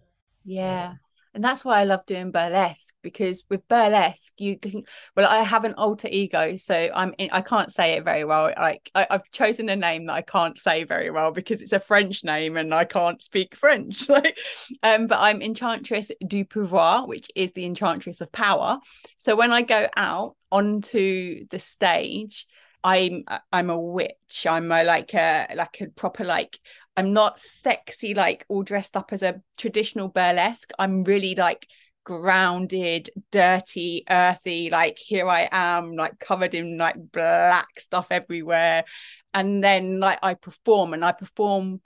yeah 0.46 0.94
and 1.36 1.44
that's 1.44 1.66
why 1.66 1.82
I 1.82 1.84
love 1.84 2.06
doing 2.06 2.32
burlesque 2.32 2.94
because 3.04 3.44
with 3.50 3.68
burlesque 3.68 4.34
you 4.38 4.58
can 4.58 4.84
well 5.16 5.28
I 5.28 5.44
have 5.44 5.66
an 5.66 5.74
alter 5.74 6.08
ego 6.10 6.56
so 6.56 6.90
I'm 6.96 7.14
in, 7.18 7.30
I 7.32 7.42
can't 7.42 7.72
say 7.72 7.94
it 7.94 8.06
very 8.06 8.24
well 8.24 8.54
like 8.58 8.90
I, 8.96 9.06
have 9.10 9.30
chosen 9.32 9.68
a 9.70 9.76
name 9.76 10.06
that 10.06 10.14
I 10.14 10.22
can't 10.22 10.58
say 10.58 10.86
very 10.86 11.12
well 11.12 11.32
because 11.32 11.62
it's 11.62 11.74
a 11.74 11.80
French 11.80 12.24
name 12.24 12.56
and 12.58 12.74
I 12.74 12.86
can't 12.86 13.22
speak 13.22 13.56
French 13.56 14.10
like 14.10 14.38
um 14.82 15.08
but 15.08 15.20
I'm 15.20 15.42
Enchantress 15.42 16.10
du 16.26 16.46
Pouvoir 16.46 17.06
which 17.06 17.30
is 17.36 17.52
the 17.52 17.66
Enchantress 17.66 18.22
of 18.22 18.32
Power 18.32 18.80
so 19.18 19.36
when 19.36 19.52
I 19.52 19.62
go 19.62 19.90
out 19.96 20.38
onto 20.52 21.46
the 21.48 21.60
stage 21.60 22.48
I'm 22.82 23.26
I'm 23.52 23.70
a 23.70 23.78
witch 23.78 24.48
I'm 24.48 24.72
a 24.72 24.84
like 24.84 25.14
a 25.14 25.54
like 25.56 25.82
a 25.82 25.88
proper 25.88 26.24
like 26.24 26.60
I'm 26.98 27.14
not 27.14 27.40
sexy, 27.40 28.14
like 28.14 28.46
all 28.48 28.64
dressed 28.64 28.96
up 28.96 29.12
as 29.12 29.22
a 29.22 29.42
traditional 29.58 30.08
burlesque. 30.08 30.72
I'm 30.80 31.04
really 31.04 31.36
like 31.36 31.68
grounded, 32.06 33.10
dirty, 33.32 34.04
earthy. 34.10 34.70
Like 34.70 34.98
here 34.98 35.28
I 35.28 35.50
am, 35.52 35.96
like 35.96 36.20
covered 36.20 36.54
in 36.54 36.78
like 36.78 36.96
black 37.12 37.80
stuff 37.80 38.08
everywhere. 38.12 38.86
And 39.34 39.64
then 39.64 40.00
like 40.00 40.20
I 40.24 40.36
perform 40.36 40.94
and 40.94 41.04
I 41.04 41.12
perform 41.12 41.82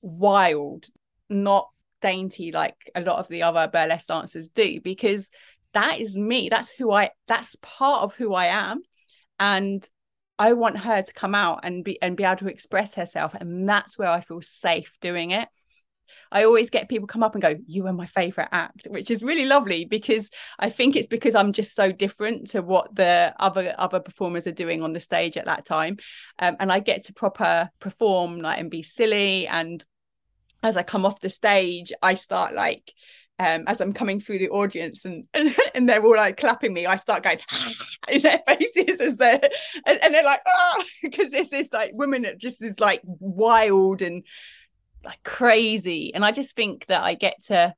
wild, 0.00 0.86
not 1.28 1.68
dainty 2.00 2.50
like 2.50 2.74
a 2.96 3.00
lot 3.00 3.20
of 3.20 3.28
the 3.28 3.44
other 3.44 3.68
burlesque 3.72 4.08
dancers 4.08 4.48
do, 4.48 4.80
because 4.80 5.30
that 5.72 6.00
is 6.00 6.16
me. 6.16 6.48
That's 6.48 6.68
who 6.68 6.90
I 6.90 7.10
that's 7.28 7.56
part 7.62 8.02
of 8.02 8.14
who 8.14 8.34
I 8.34 8.46
am. 8.46 8.82
And 9.38 9.88
I 10.38 10.54
want 10.54 10.78
her 10.78 11.02
to 11.02 11.12
come 11.12 11.34
out 11.34 11.60
and 11.62 11.84
be 11.84 12.00
and 12.02 12.16
be 12.16 12.24
able 12.24 12.36
to 12.36 12.48
express 12.48 12.94
herself, 12.94 13.34
and 13.34 13.68
that's 13.68 13.98
where 13.98 14.08
I 14.08 14.20
feel 14.20 14.40
safe 14.40 14.96
doing 15.00 15.30
it. 15.30 15.48
I 16.30 16.44
always 16.44 16.70
get 16.70 16.88
people 16.88 17.06
come 17.06 17.22
up 17.22 17.34
and 17.34 17.42
go, 17.42 17.56
"You 17.66 17.86
are 17.86 17.92
my 17.92 18.06
favorite 18.06 18.48
act," 18.52 18.86
which 18.88 19.10
is 19.10 19.22
really 19.22 19.44
lovely 19.44 19.84
because 19.84 20.30
I 20.58 20.70
think 20.70 20.96
it's 20.96 21.06
because 21.06 21.34
I'm 21.34 21.52
just 21.52 21.74
so 21.74 21.92
different 21.92 22.50
to 22.50 22.62
what 22.62 22.94
the 22.94 23.34
other 23.38 23.74
other 23.76 24.00
performers 24.00 24.46
are 24.46 24.52
doing 24.52 24.82
on 24.82 24.94
the 24.94 25.00
stage 25.00 25.36
at 25.36 25.44
that 25.44 25.64
time, 25.64 25.98
um, 26.38 26.56
and 26.58 26.72
I 26.72 26.80
get 26.80 27.04
to 27.04 27.12
proper 27.12 27.70
perform 27.80 28.40
like 28.40 28.58
and 28.58 28.70
be 28.70 28.82
silly. 28.82 29.46
And 29.46 29.84
as 30.62 30.76
I 30.76 30.82
come 30.82 31.04
off 31.04 31.20
the 31.20 31.28
stage, 31.28 31.92
I 32.02 32.14
start 32.14 32.54
like 32.54 32.92
um, 33.42 33.64
as 33.66 33.80
I'm 33.80 33.92
coming 33.92 34.20
through 34.20 34.38
the 34.38 34.50
audience 34.50 35.04
and, 35.04 35.24
and, 35.34 35.54
and 35.74 35.88
they're 35.88 36.02
all 36.02 36.16
like 36.16 36.36
clapping 36.36 36.72
me, 36.72 36.86
I 36.86 36.96
start 36.96 37.24
going 37.24 37.38
in 38.08 38.22
their 38.22 38.40
faces 38.46 39.00
as 39.00 39.16
they're 39.16 39.40
and, 39.84 39.98
and 40.02 40.14
they're 40.14 40.24
like 40.24 40.42
ah! 40.46 40.84
Because 41.02 41.30
this 41.30 41.52
is 41.52 41.68
like 41.72 41.90
women 41.94 42.22
that 42.22 42.38
just 42.38 42.62
is 42.62 42.78
like 42.78 43.02
wild 43.04 44.00
and 44.00 44.22
like 45.04 45.22
crazy. 45.24 46.14
And 46.14 46.24
I 46.24 46.30
just 46.30 46.54
think 46.54 46.86
that 46.86 47.02
I 47.02 47.14
get 47.14 47.42
to 47.46 47.74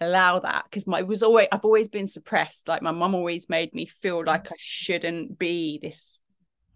allow 0.00 0.40
that 0.40 0.64
because 0.64 0.86
my 0.86 1.02
was 1.02 1.22
always 1.22 1.48
I've 1.52 1.64
always 1.64 1.88
been 1.88 2.08
suppressed. 2.08 2.66
Like 2.66 2.82
my 2.82 2.90
mum 2.90 3.14
always 3.14 3.48
made 3.48 3.72
me 3.72 3.86
feel 3.86 4.24
like 4.24 4.50
I 4.50 4.56
shouldn't 4.58 5.38
be 5.38 5.78
this 5.80 6.18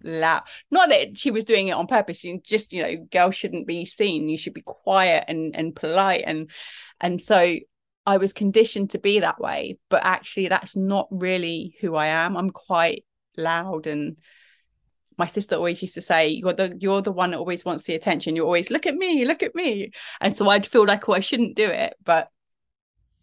loud. 0.04 0.42
Not 0.70 0.90
that 0.90 1.18
she 1.18 1.32
was 1.32 1.44
doing 1.44 1.68
it 1.68 1.72
on 1.72 1.88
purpose 1.88 2.18
she 2.18 2.38
just 2.44 2.72
you 2.72 2.82
know 2.82 2.96
girls 3.10 3.34
shouldn't 3.34 3.66
be 3.66 3.84
seen. 3.84 4.28
You 4.28 4.38
should 4.38 4.54
be 4.54 4.62
quiet 4.62 5.24
and 5.26 5.56
and 5.56 5.74
polite. 5.74 6.22
And 6.24 6.48
and 7.00 7.20
so 7.20 7.56
I 8.06 8.16
was 8.16 8.32
conditioned 8.32 8.90
to 8.90 8.98
be 8.98 9.20
that 9.20 9.40
way, 9.40 9.78
but 9.88 10.04
actually 10.04 10.48
that's 10.48 10.76
not 10.76 11.08
really 11.10 11.76
who 11.80 11.94
I 11.94 12.06
am. 12.06 12.36
I'm 12.36 12.50
quite 12.50 13.04
loud 13.36 13.86
and 13.86 14.16
my 15.16 15.26
sister 15.26 15.54
always 15.54 15.82
used 15.82 15.94
to 15.94 16.02
say 16.02 16.28
you're 16.28 16.54
the 16.54 16.74
you're 16.80 17.02
the 17.02 17.12
one 17.12 17.30
that 17.30 17.38
always 17.38 17.64
wants 17.64 17.84
the 17.84 17.94
attention. 17.94 18.34
You're 18.34 18.46
always 18.46 18.70
look 18.70 18.86
at 18.86 18.94
me 18.94 19.24
look 19.26 19.42
at 19.42 19.54
me 19.54 19.92
and 20.20 20.34
so 20.36 20.48
i'd 20.48 20.66
feel 20.66 20.86
like 20.86 21.08
oh 21.08 21.12
i 21.12 21.20
shouldn't 21.20 21.56
do 21.56 21.66
it 21.66 21.94
but 22.02 22.28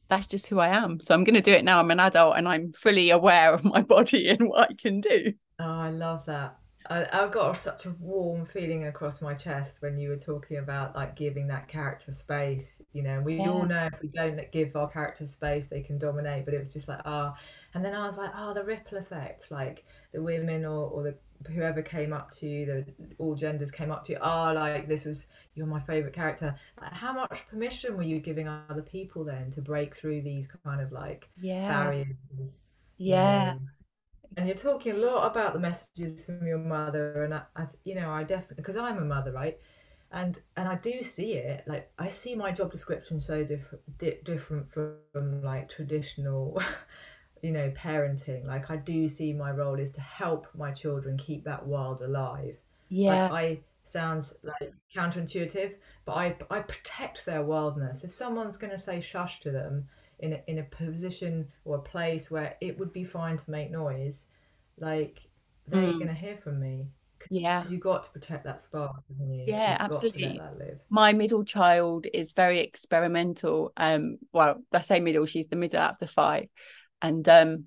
that's 0.08 0.28
just 0.28 0.48
who 0.48 0.60
i 0.60 0.70
am. 0.70 1.00
So 1.00 1.16
i'm 1.16 1.24
going 1.24 1.36
to 1.36 1.42
do 1.42 1.54
it 1.54 1.66
now. 1.66 1.80
I'm 1.80 1.92
an 1.92 2.00
adult 2.00 2.38
and 2.38 2.48
i'm 2.48 2.72
fully 2.74 3.10
aware 3.10 3.52
of 3.54 3.66
my 3.66 3.82
body 3.96 4.30
and 4.30 4.48
what 4.48 4.70
i 4.70 4.74
can 4.74 5.02
do. 5.02 5.34
Oh 5.60 5.66
i 5.66 5.90
love 5.90 6.26
that 6.28 6.60
I, 6.90 7.08
I 7.12 7.28
got 7.28 7.58
such 7.58 7.86
a 7.86 7.92
warm 8.00 8.46
feeling 8.46 8.86
across 8.86 9.22
my 9.22 9.34
chest 9.34 9.78
when 9.82 9.98
you 9.98 10.10
were 10.10 10.18
talking 10.18 10.58
about 10.58 10.96
like 10.96 11.16
giving 11.16 11.48
that 11.48 11.68
character 11.68 12.12
space. 12.12 12.82
You 12.94 13.04
know, 13.04 13.22
we 13.22 13.38
yeah. 13.38 13.50
all 13.50 13.66
know 13.66 13.90
if 13.92 14.02
we 14.02 14.10
don't 14.10 14.40
give 14.52 14.76
our 14.76 14.90
character 14.90 15.26
space, 15.26 15.68
they 15.68 15.82
can 15.82 15.98
dominate. 15.98 16.46
But 16.46 16.54
it 16.54 16.60
was 16.60 16.74
just 16.74 16.88
like, 16.88 17.02
ah, 17.06 17.34
oh. 17.34 17.40
and 17.74 17.84
then 17.84 17.94
I 17.94 18.06
was 18.06 18.18
like, 18.18 18.32
oh, 18.36 18.54
the 18.54 18.64
ripple 18.64 18.98
effect, 18.98 19.52
like 19.52 19.86
the 20.14 20.22
women 20.22 20.66
or, 20.66 20.90
or 20.90 21.04
the 21.04 21.16
whoever 21.52 21.82
came 21.82 22.14
up 22.14 22.32
to 22.40 22.48
you, 22.48 22.66
the 22.66 22.86
all 23.18 23.36
genders 23.36 23.72
came 23.72 23.92
up 23.92 24.04
to 24.06 24.14
you, 24.14 24.20
ah, 24.22 24.52
oh, 24.52 24.54
like 24.54 24.88
this 24.88 25.06
was 25.06 25.28
you're 25.56 25.68
my 25.68 25.82
favorite 25.82 26.14
character. 26.14 26.56
Like, 26.80 26.94
how 26.94 27.14
much 27.14 27.48
permission 27.48 27.98
were 27.98 28.04
you 28.04 28.20
giving 28.20 28.48
other 28.48 28.82
people 28.82 29.24
then 29.24 29.52
to 29.52 29.62
break 29.62 29.96
through 29.96 30.22
these 30.22 30.48
kind 30.64 30.82
of 30.82 30.92
like 30.92 31.30
yeah. 31.42 31.68
barriers? 31.68 32.16
Yeah. 32.98 33.54
Know, 33.54 33.60
and 34.38 34.48
you're 34.48 34.56
talking 34.56 34.94
a 34.94 34.98
lot 34.98 35.30
about 35.30 35.54
the 35.54 35.60
messages 35.60 36.24
from 36.24 36.46
your 36.46 36.60
mother 36.60 37.24
and 37.24 37.34
I, 37.34 37.42
I 37.56 37.66
you 37.84 37.96
know 37.96 38.12
i 38.12 38.24
definitely 38.24 38.58
because 38.58 38.78
i'm 38.78 39.00
a 39.00 39.06
mother 39.06 39.32
right? 39.32 39.58
And 40.12 40.40
and 40.56 40.70
i 40.70 40.76
do 40.76 41.04
see 41.04 41.34
it 41.34 41.64
like 41.68 41.92
i 42.00 42.08
see 42.08 42.34
my 42.34 42.52
job 42.52 42.72
description 42.72 43.20
so 43.20 43.44
different 43.44 43.98
di- 43.98 44.20
different 44.24 44.72
from 44.72 45.44
like 45.44 45.68
traditional 45.68 46.62
you 47.42 47.52
know 47.52 47.72
parenting. 47.72 48.46
Like 48.46 48.72
i 48.72 48.78
do 48.78 49.10
see 49.10 49.34
my 49.34 49.52
role 49.52 49.80
is 49.80 49.92
to 49.92 50.02
help 50.02 50.48
my 50.56 50.72
children 50.72 51.18
keep 51.18 51.44
that 51.44 51.66
wild 51.66 52.02
alive. 52.02 52.56
Yeah. 52.90 53.30
Like, 53.30 53.32
i 53.32 53.60
sounds 53.84 54.34
like 54.44 54.74
counterintuitive 54.94 55.74
but 56.04 56.12
i 56.12 56.36
i 56.50 56.60
protect 56.60 57.26
their 57.26 57.42
wildness 57.42 58.04
if 58.04 58.12
someone's 58.12 58.58
going 58.58 58.72
to 58.72 58.78
say 58.78 59.00
shush 59.00 59.40
to 59.40 59.50
them 59.50 59.88
in 60.20 60.34
a, 60.34 60.42
in 60.48 60.60
a 60.60 60.64
position 60.64 61.48
or 61.66 61.78
a 61.78 61.82
place 61.82 62.32
where 62.32 62.56
it 62.62 62.78
would 62.78 62.92
be 62.92 63.04
fine 63.04 63.38
to 63.38 63.52
make 63.52 63.72
noise, 63.72 64.26
like 64.80 65.20
they're 65.68 65.82
mm. 65.82 65.94
going 65.94 66.08
to 66.08 66.14
hear 66.14 66.38
from 66.38 66.60
me. 66.60 66.88
Yeah, 67.30 67.68
you 67.68 67.80
got 67.80 68.04
to 68.04 68.12
protect 68.12 68.46
that 68.46 68.62
spark. 68.62 68.96
Yeah, 69.20 69.84
You've 69.84 69.92
absolutely. 69.92 70.40
My 70.90 71.14
middle 71.14 71.44
child 71.44 72.06
is 72.14 72.32
very 72.32 72.60
experimental. 72.60 73.74
Um, 73.76 74.20
well, 74.32 74.64
I 74.72 74.82
say 74.82 75.00
middle; 75.00 75.26
she's 75.26 75.48
the 75.48 75.56
middle 75.56 75.80
after 75.80 76.06
five, 76.06 76.48
and 77.02 77.28
um, 77.28 77.66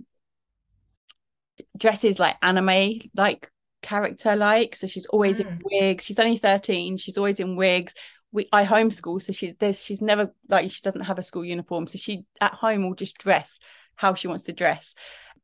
dresses 1.77 2.21
like 2.21 2.37
anime, 2.43 3.01
like 3.17 3.51
character 3.83 4.37
like. 4.37 4.77
So 4.77 4.87
she's 4.87 5.07
always 5.07 5.41
mm. 5.41 5.49
in 5.49 5.61
wigs. 5.65 6.05
She's 6.05 6.21
only 6.21 6.39
thirteen. 6.39 6.97
She's 6.97 7.19
always 7.19 7.41
in 7.41 7.57
wigs 7.57 7.95
we 8.33 8.49
I 8.53 8.65
homeschool, 8.65 9.21
so 9.23 9.33
she 9.33 9.55
there's 9.59 9.83
she's 9.83 10.01
never 10.01 10.33
like 10.49 10.71
she 10.71 10.83
doesn't 10.83 11.03
have 11.03 11.19
a 11.19 11.23
school 11.23 11.45
uniform, 11.45 11.87
so 11.87 11.99
she 11.99 12.27
at 12.41 12.55
home 12.55 12.85
will 12.85 12.95
just 12.95 13.19
dress 13.19 13.59
how 13.97 14.15
she 14.15 14.29
wants 14.29 14.45
to 14.45 14.53
dress. 14.53 14.95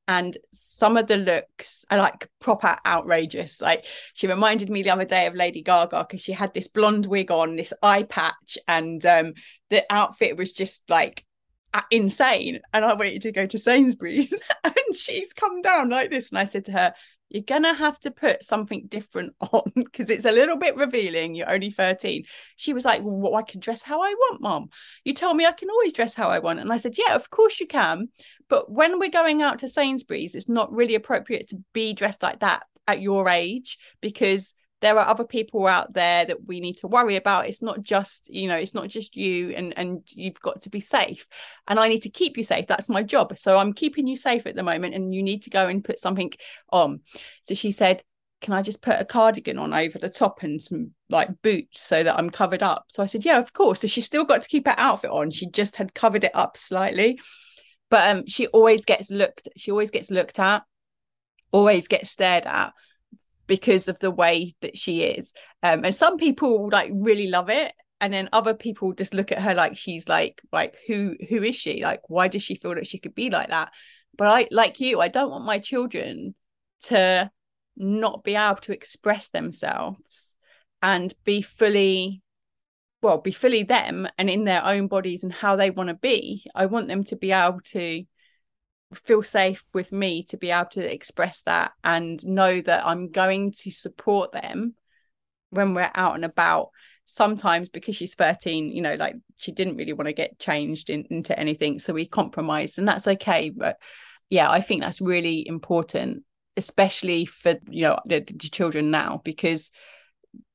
And 0.09 0.37
some 0.53 0.97
of 0.97 1.09
the 1.09 1.17
looks 1.17 1.85
are 1.91 1.99
like 1.99 2.31
proper 2.41 2.77
outrageous. 2.87 3.61
Like 3.61 3.85
she 4.15 4.29
reminded 4.29 4.71
me 4.71 4.83
the 4.83 4.91
other 4.91 5.05
day 5.05 5.27
of 5.27 5.35
Lady 5.35 5.63
Gaga 5.63 6.07
because 6.09 6.23
she 6.23 6.33
had 6.33 6.55
this 6.55 6.69
blonde 6.69 7.07
wig 7.07 7.33
on, 7.33 7.57
this 7.57 7.73
eye 7.83 8.05
patch, 8.05 8.57
and 8.69 9.05
um, 9.05 9.35
the 9.69 9.85
outfit 9.91 10.37
was 10.37 10.53
just 10.53 10.89
like 10.89 11.25
insane. 11.91 12.61
And 12.73 12.85
I 12.85 12.95
wanted 12.95 13.23
to 13.23 13.33
go 13.33 13.47
to 13.47 13.59
Sainsbury's, 13.59 14.33
and 14.65 14.75
she's 14.95 15.33
come 15.33 15.61
down 15.61 15.89
like 15.89 16.11
this. 16.11 16.31
And 16.31 16.39
I 16.39 16.45
said 16.45 16.67
to 16.67 16.73
her, 16.73 16.95
you're 17.29 17.43
gonna 17.43 17.75
have 17.75 17.99
to 18.01 18.11
put 18.11 18.43
something 18.43 18.87
different 18.89 19.35
on 19.53 19.73
because 19.75 20.11
it's 20.11 20.25
a 20.25 20.33
little 20.33 20.59
bit 20.59 20.77
revealing. 20.77 21.35
You're 21.35 21.53
only 21.53 21.71
13. 21.71 22.25
She 22.57 22.73
was 22.73 22.85
like, 22.85 23.03
Well, 23.05 23.37
I 23.37 23.43
can 23.43 23.61
dress 23.61 23.83
how 23.83 24.03
I 24.03 24.15
want, 24.15 24.41
mom. 24.41 24.69
You 25.05 25.15
told 25.15 25.37
me 25.37 25.47
I 25.47 25.53
can 25.53 25.71
always 25.71 25.93
dress 25.93 26.15
how 26.15 26.29
I 26.29 26.39
want. 26.39 26.61
And 26.61 26.73
I 26.73 26.77
said, 26.77 26.97
Yeah, 26.99 27.15
of 27.15 27.31
course 27.31 27.61
you 27.61 27.67
can. 27.67 28.09
But 28.49 28.71
when 28.71 28.99
we're 28.99 29.11
going 29.11 29.43
out 29.43 29.61
to 29.61 29.69
Sainsbury's, 29.69 30.35
it's 30.35 30.49
not 30.49 30.73
really 30.73 30.95
appropriate 30.95 31.49
to 31.49 31.59
be 31.73 31.93
dressed 31.93 32.23
like 32.23 32.41
that 32.41 32.63
at 32.87 33.01
your 33.01 33.29
age 33.29 33.79
because 34.01 34.55
there 34.83 34.99
are 34.99 35.09
other 35.09 35.25
people 35.25 35.67
out 35.67 35.95
there 35.95 36.27
that 36.27 36.47
we 36.47 36.61
need 36.61 36.79
to 36.79 36.87
worry 36.87 37.17
about. 37.17 37.49
It's 37.49 37.63
not 37.63 37.83
just 37.83 38.29
you 38.29 38.49
know 38.49 38.57
it's 38.57 38.75
not 38.75 38.89
just 38.89 39.17
you 39.17 39.51
and 39.51 39.77
and 39.77 40.03
you've 40.09 40.41
got 40.41 40.63
to 40.63 40.71
be 40.71 40.81
safe. 40.81 41.27
And 41.67 41.79
i 41.81 41.89
need 41.89 42.03
to 42.03 42.11
keep 42.11 42.37
you 42.37 42.45
safe. 42.45 42.67
That's 42.67 42.89
my 42.89 43.03
job. 43.03 43.39
So 43.39 43.57
i'm 43.57 43.73
keeping 43.73 44.07
you 44.07 44.17
safe 44.17 44.47
at 44.47 44.55
the 44.55 44.63
moment 44.63 44.95
and 44.95 45.15
you 45.15 45.23
need 45.23 45.43
to 45.45 45.51
go 45.51 45.67
and 45.67 45.85
put 45.85 45.99
something 45.99 46.33
on. 46.71 47.01
So 47.45 47.55
she 47.55 47.71
said 47.73 48.03
can 48.43 48.53
i 48.53 48.61
just 48.61 48.83
put 48.83 49.01
a 49.01 49.05
cardigan 49.05 49.59
on 49.59 49.73
over 49.73 49.99
the 49.99 50.11
top 50.11 50.43
and 50.43 50.61
some 50.61 50.91
like 51.09 51.31
boots 51.41 51.83
so 51.83 52.03
that 52.03 52.19
i'm 52.19 52.29
covered 52.29 52.63
up? 52.63 52.85
So 52.89 53.03
i 53.03 53.07
said 53.07 53.25
yeah 53.25 53.39
of 53.39 53.53
course. 53.53 53.81
So 53.81 53.89
she 53.89 54.03
still 54.03 54.25
got 54.25 54.43
to 54.43 54.49
keep 54.49 54.67
her 54.67 54.75
outfit 54.77 55.11
on. 55.11 55.31
She 55.31 55.49
just 55.49 55.77
had 55.77 55.95
covered 55.95 56.25
it 56.25 56.33
up 56.35 56.57
slightly. 56.57 57.19
But 57.89 58.11
um 58.11 58.27
she 58.27 58.47
always 58.49 58.85
gets 58.85 59.11
looked 59.11 59.49
she 59.57 59.71
always 59.71 59.91
gets 59.91 60.11
looked 60.11 60.39
at 60.39 60.65
always 61.51 61.89
gets 61.89 62.11
stared 62.11 62.45
at 62.45 62.73
because 63.47 63.89
of 63.89 63.99
the 63.99 64.11
way 64.11 64.55
that 64.61 64.77
she 64.77 65.03
is. 65.03 65.33
Um, 65.63 65.85
and 65.85 65.95
some 65.95 66.17
people 66.17 66.69
like 66.71 66.91
really 66.93 67.29
love 67.29 67.51
it. 67.51 67.73
And 68.01 68.13
then 68.13 68.29
other 68.33 68.55
people 68.55 68.93
just 68.93 69.15
look 69.15 69.33
at 69.33 69.41
her 69.41 69.55
like 69.55 69.77
she's 69.77 70.07
like, 70.09 70.43
like 70.53 70.77
who 70.87 71.17
who 71.29 71.43
is 71.43 71.57
she? 71.57 71.83
Like, 71.83 72.03
why 72.09 72.29
does 72.29 72.43
she 72.43 72.57
feel 72.57 72.75
that 72.75 72.87
she 72.87 72.99
could 72.99 73.15
be 73.15 73.31
like 73.31 73.49
that? 73.49 73.71
But 74.17 74.29
I 74.29 74.49
like 74.51 74.81
you, 74.81 75.01
I 75.01 75.09
don't 75.09 75.31
want 75.31 75.45
my 75.45 75.59
children 75.59 76.35
to 76.85 77.31
not 77.77 78.25
be 78.25 78.35
able 78.35 78.57
to 78.57 78.73
express 78.73 79.29
themselves 79.29 80.35
and 80.83 81.13
be 81.25 81.43
fully 81.43 82.23
well 83.03 83.19
be 83.19 83.31
fully 83.31 83.63
them 83.63 84.09
and 84.19 84.31
in 84.31 84.45
their 84.45 84.65
own 84.65 84.89
bodies 84.89 85.23
and 85.23 85.33
how 85.33 85.57
they 85.57 85.71
want 85.71 85.89
to 85.89 85.95
be 85.95 86.45
i 86.55 86.67
want 86.67 86.89
them 86.89 87.05
to 87.05 87.17
be 87.17 87.33
able 87.33 87.61
to 87.61 88.03
feel 88.95 89.23
safe 89.23 89.65
with 89.75 89.93
me 89.93 90.23
to 90.23 90.37
be 90.37 90.51
able 90.51 90.71
to 90.71 90.93
express 90.93 91.43
that 91.43 91.73
and 91.83 92.25
know 92.25 92.61
that 92.61 92.87
i'm 92.87 93.11
going 93.11 93.53
to 93.53 93.71
support 93.71 94.33
them 94.33 94.75
when 95.51 95.75
we're 95.75 95.91
out 95.95 96.15
and 96.15 96.25
about. 96.25 96.71
Sometimes 97.09 97.69
because 97.69 97.95
she's 97.95 98.17
13 98.17 98.71
you 98.73 98.83
know 98.83 98.97
like 98.97 99.15
she 99.37 99.53
didn't 99.53 99.77
really 99.77 99.93
want 99.93 100.07
to 100.07 100.13
get 100.13 100.41
changed 100.41 100.91
in, 100.91 101.07
into 101.09 101.39
anything 101.39 101.79
so 101.79 101.93
we 101.93 102.05
compromised 102.05 102.79
and 102.79 102.89
that's 102.89 103.07
okay 103.07 103.49
but 103.49 103.77
yeah 104.29 104.51
i 104.51 104.61
think 104.61 104.83
that's 104.83 105.01
really 105.01 105.47
important 105.47 106.25
especially 106.57 107.25
for 107.25 107.55
you 107.71 107.83
know 107.83 107.97
the, 108.07 108.19
the 108.19 108.51
children 108.51 108.91
now 108.91 109.21
because 109.25 109.71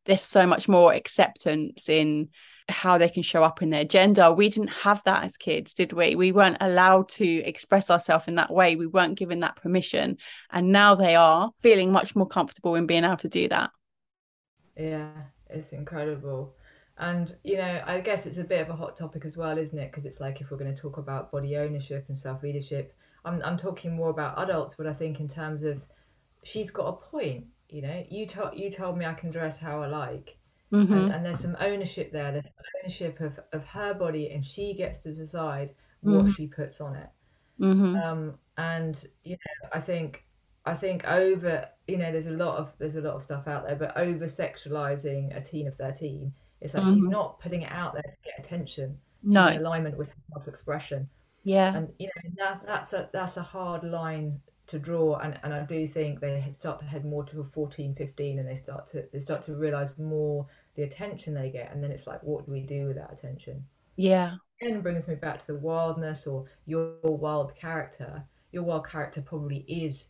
there's 0.06 0.22
so 0.22 0.46
much 0.46 0.68
more 0.68 0.92
acceptance 0.92 1.88
in 1.88 2.28
how 2.70 2.98
they 2.98 3.10
can 3.10 3.24
show 3.24 3.44
up 3.44 3.62
in 3.62 3.70
their 3.70 3.86
gender. 3.86 4.32
We 4.32 4.50
didn't 4.50 4.70
have 4.70 5.02
that 5.06 5.24
as 5.24 5.38
kids, 5.38 5.74
did 5.74 5.94
we? 5.94 6.16
We 6.16 6.32
weren't 6.32 6.58
allowed 6.62 7.10
to 7.10 7.26
express 7.26 7.90
ourselves 7.90 8.26
in 8.28 8.36
that 8.36 8.52
way. 8.52 8.76
We 8.76 8.88
weren't 8.88 9.18
given 9.18 9.40
that 9.42 9.56
permission. 9.56 10.18
And 10.52 10.72
now 10.72 10.96
they 10.96 11.16
are 11.16 11.52
feeling 11.62 11.92
much 11.92 12.16
more 12.16 12.28
comfortable 12.28 12.76
in 12.76 12.86
being 12.86 13.04
able 13.04 13.18
to 13.18 13.28
do 13.28 13.48
that. 13.50 13.72
Yeah, 14.78 15.12
it's 15.50 15.74
incredible. 15.74 16.56
And, 16.98 17.36
you 17.44 17.58
know, 17.58 17.84
I 17.86 18.00
guess 18.00 18.26
it's 18.26 18.38
a 18.38 18.44
bit 18.44 18.62
of 18.62 18.70
a 18.70 18.76
hot 18.76 18.96
topic 18.96 19.26
as 19.26 19.38
well, 19.38 19.58
isn't 19.58 19.78
it? 19.78 19.92
Because 19.92 20.06
it's 20.06 20.20
like 20.20 20.40
if 20.42 20.52
we're 20.52 20.58
going 20.58 20.74
to 20.74 20.82
talk 20.82 20.98
about 20.98 21.32
body 21.32 21.58
ownership 21.58 22.06
and 22.08 22.18
self 22.18 22.44
leadership, 22.44 22.94
I'm, 23.26 23.42
I'm 23.44 23.58
talking 23.58 23.96
more 23.96 24.10
about 24.10 24.40
adults, 24.42 24.76
but 24.76 24.88
I 24.88 24.94
think 24.94 25.20
in 25.20 25.28
terms 25.28 25.64
of 25.64 25.82
she's 26.44 26.72
got 26.72 26.88
a 26.88 26.94
point 26.94 27.46
you 27.72 27.82
know 27.82 28.04
you 28.10 28.28
told 28.28 28.58
you 28.58 28.70
told 28.70 28.98
me 28.98 29.06
i 29.06 29.14
can 29.14 29.32
dress 29.32 29.58
how 29.58 29.82
i 29.82 29.88
like 29.88 30.38
mm-hmm. 30.72 30.94
and, 30.94 31.14
and, 31.14 31.26
there's 31.26 31.40
some 31.40 31.58
ownership 31.60 32.12
there 32.12 32.32
there's 32.32 32.50
ownership 32.82 33.20
of, 33.20 33.40
of 33.54 33.66
her 33.66 33.94
body 33.94 34.32
and 34.32 34.46
she 34.46 34.74
gets 34.74 35.00
to 35.00 35.14
decide 35.14 35.74
what 36.02 36.26
mm-hmm. 36.26 36.32
she 36.32 36.48
puts 36.48 36.82
on 36.82 36.96
it 36.96 37.10
mm-hmm. 37.60 37.96
um, 37.98 38.34
and 38.58 39.08
you 39.24 39.34
know 39.34 39.70
i 39.74 39.80
think 39.80 40.26
i 40.66 40.74
think 40.74 41.08
over 41.08 41.68
you 41.88 41.98
know 41.98 42.12
there's 42.12 42.28
a 42.28 42.32
lot 42.32 42.58
of 42.58 42.74
there's 42.78 42.96
a 42.96 43.02
lot 43.02 43.16
of 43.16 43.24
stuff 43.24 43.48
out 43.48 43.66
there 43.66 43.76
but 43.76 43.96
over 43.98 44.26
sexualizing 44.26 45.36
a 45.36 45.42
teen 45.42 45.68
of 45.68 45.76
13 45.76 46.32
it's 46.62 46.74
like 46.74 46.84
she's 46.86 46.96
mm-hmm. 46.96 47.10
not 47.10 47.40
putting 47.40 47.64
it 47.64 47.72
out 47.72 47.94
there 47.94 48.04
to 48.04 48.18
get 48.24 48.40
attention 48.40 48.98
she's 49.24 49.34
no 49.34 49.48
in 49.48 49.58
alignment 49.58 49.98
with 49.98 50.10
self-expression 50.34 51.08
yeah 51.44 51.76
and 51.76 51.90
you 51.98 52.08
know 52.08 52.32
that 52.38 52.62
that's 52.66 52.94
a 52.94 53.10
that's 53.12 53.38
a 53.38 53.44
hard 53.44 53.84
line 53.84 54.40
to 54.72 54.80
draw 54.80 55.18
and, 55.18 55.38
and 55.44 55.54
I 55.54 55.64
do 55.64 55.86
think 55.86 56.22
they 56.22 56.54
start 56.56 56.80
to 56.80 56.86
head 56.86 57.04
more 57.04 57.26
to 57.26 57.42
a 57.42 57.44
14 57.44 57.94
15 57.94 58.40
and 58.40 58.48
they 58.48 58.56
start 58.56 58.88
to 58.88 59.06
they 59.12 59.20
start 59.20 59.42
to 59.44 59.54
realize 59.54 59.98
more 59.98 60.48
the 60.76 60.84
attention 60.84 61.34
they 61.34 61.50
get 61.50 61.72
and 61.74 61.84
then 61.84 61.92
it's 61.92 62.08
like 62.08 62.22
what 62.24 62.46
do 62.46 62.52
we 62.52 62.62
do 62.62 62.88
with 62.88 62.96
that 62.96 63.12
attention 63.12 63.64
yeah 63.96 64.36
and 64.62 64.84
brings 64.84 65.08
me 65.08 65.16
back 65.16 65.40
to 65.40 65.48
the 65.48 65.60
wildness 65.60 66.28
or 66.28 66.46
your 66.66 66.96
wild 67.04 67.56
character 67.56 68.24
your 68.52 68.64
wild 68.64 68.88
character 68.88 69.22
probably 69.22 69.66
is 69.68 70.08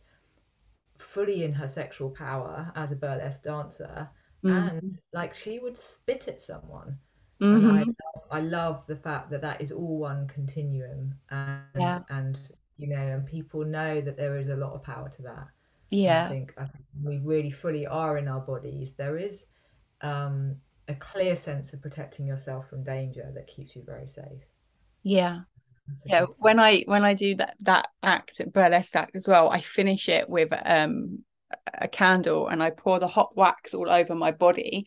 fully 0.98 1.44
in 1.44 1.52
her 1.52 1.66
sexual 1.66 2.10
power 2.10 2.72
as 2.76 2.92
a 2.92 2.96
burlesque 2.96 3.42
dancer 3.42 4.08
mm. 4.44 4.70
and 4.70 4.98
like 5.12 5.34
she 5.34 5.58
would 5.58 5.76
spit 5.76 6.28
at 6.28 6.40
someone 6.40 6.96
mm-hmm. 7.40 7.68
and 7.68 7.78
I, 7.78 7.82
mm-hmm. 7.82 7.90
I 8.30 8.40
love 8.40 8.84
the 8.86 8.96
fact 8.96 9.30
that 9.30 9.42
that 9.42 9.60
is 9.60 9.72
all 9.72 9.98
one 9.98 10.28
continuum 10.28 11.14
and 11.30 11.62
yeah. 11.76 12.00
and 12.08 12.38
you 12.82 12.88
know, 12.88 12.96
and 12.96 13.24
people 13.24 13.64
know 13.64 14.00
that 14.00 14.16
there 14.16 14.36
is 14.36 14.48
a 14.48 14.56
lot 14.56 14.72
of 14.72 14.82
power 14.82 15.08
to 15.08 15.22
that. 15.22 15.46
Yeah. 15.90 16.26
I 16.26 16.28
think, 16.28 16.54
I 16.58 16.64
think 16.64 16.84
we 17.02 17.18
really 17.18 17.50
fully 17.50 17.86
are 17.86 18.18
in 18.18 18.26
our 18.26 18.40
bodies. 18.40 18.94
There 18.94 19.18
is 19.18 19.46
um, 20.02 20.56
a 20.88 20.94
clear 20.94 21.36
sense 21.36 21.72
of 21.72 21.82
protecting 21.82 22.26
yourself 22.26 22.68
from 22.68 22.84
danger 22.84 23.30
that 23.34 23.46
keeps 23.46 23.74
you 23.76 23.82
very 23.84 24.06
safe. 24.06 24.42
Yeah. 25.02 25.40
Yeah, 26.06 26.26
when 26.38 26.60
I 26.60 26.82
when 26.86 27.04
I 27.04 27.14
do 27.14 27.34
that 27.36 27.56
that 27.62 27.88
act 28.02 28.40
burlesque 28.52 28.94
act 28.94 29.16
as 29.16 29.26
well, 29.26 29.50
I 29.50 29.60
finish 29.60 30.08
it 30.08 30.28
with 30.28 30.52
um 30.64 31.24
a 31.74 31.88
candle 31.88 32.48
and 32.48 32.62
I 32.62 32.70
pour 32.70 32.98
the 32.98 33.08
hot 33.08 33.36
wax 33.36 33.74
all 33.74 33.90
over 33.90 34.14
my 34.14 34.30
body 34.30 34.86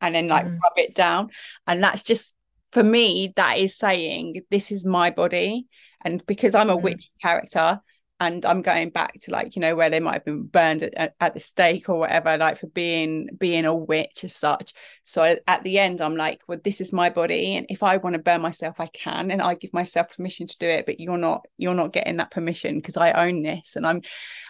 and 0.00 0.14
then 0.14 0.28
like 0.28 0.44
mm. 0.44 0.58
rub 0.58 0.72
it 0.76 0.94
down. 0.94 1.30
And 1.66 1.82
that's 1.82 2.02
just 2.02 2.34
for 2.72 2.82
me, 2.82 3.32
that 3.36 3.58
is 3.58 3.76
saying 3.76 4.42
this 4.50 4.72
is 4.72 4.84
my 4.84 5.10
body 5.10 5.68
and 6.04 6.24
because 6.26 6.54
i'm 6.54 6.70
a 6.70 6.76
mm. 6.76 6.82
witch 6.82 7.08
character 7.20 7.80
and 8.22 8.46
i'm 8.46 8.62
going 8.62 8.88
back 8.88 9.18
to 9.20 9.30
like 9.30 9.56
you 9.56 9.60
know 9.60 9.74
where 9.74 9.90
they 9.90 10.00
might 10.00 10.14
have 10.14 10.24
been 10.24 10.44
burned 10.44 10.82
at, 10.82 11.14
at, 11.20 11.34
the 11.34 11.40
stake 11.40 11.88
or 11.88 11.98
whatever 11.98 12.36
like 12.38 12.58
for 12.58 12.68
being 12.68 13.28
being 13.38 13.64
a 13.64 13.74
witch 13.74 14.22
as 14.22 14.34
such 14.34 14.72
so 15.02 15.36
at 15.46 15.62
the 15.64 15.78
end 15.78 16.00
i'm 16.00 16.16
like 16.16 16.40
well 16.46 16.58
this 16.62 16.80
is 16.80 16.92
my 16.92 17.10
body 17.10 17.56
and 17.56 17.66
if 17.68 17.82
i 17.82 17.96
want 17.96 18.14
to 18.14 18.22
burn 18.22 18.40
myself 18.40 18.78
i 18.78 18.86
can 18.86 19.30
and 19.30 19.42
i 19.42 19.54
give 19.54 19.72
myself 19.72 20.14
permission 20.14 20.46
to 20.46 20.58
do 20.58 20.66
it 20.68 20.86
but 20.86 21.00
you're 21.00 21.18
not 21.18 21.44
you're 21.58 21.74
not 21.74 21.92
getting 21.92 22.16
that 22.16 22.30
permission 22.30 22.76
because 22.76 22.96
i 22.96 23.10
own 23.12 23.42
this 23.42 23.76
and 23.76 23.86
i'm 23.86 24.00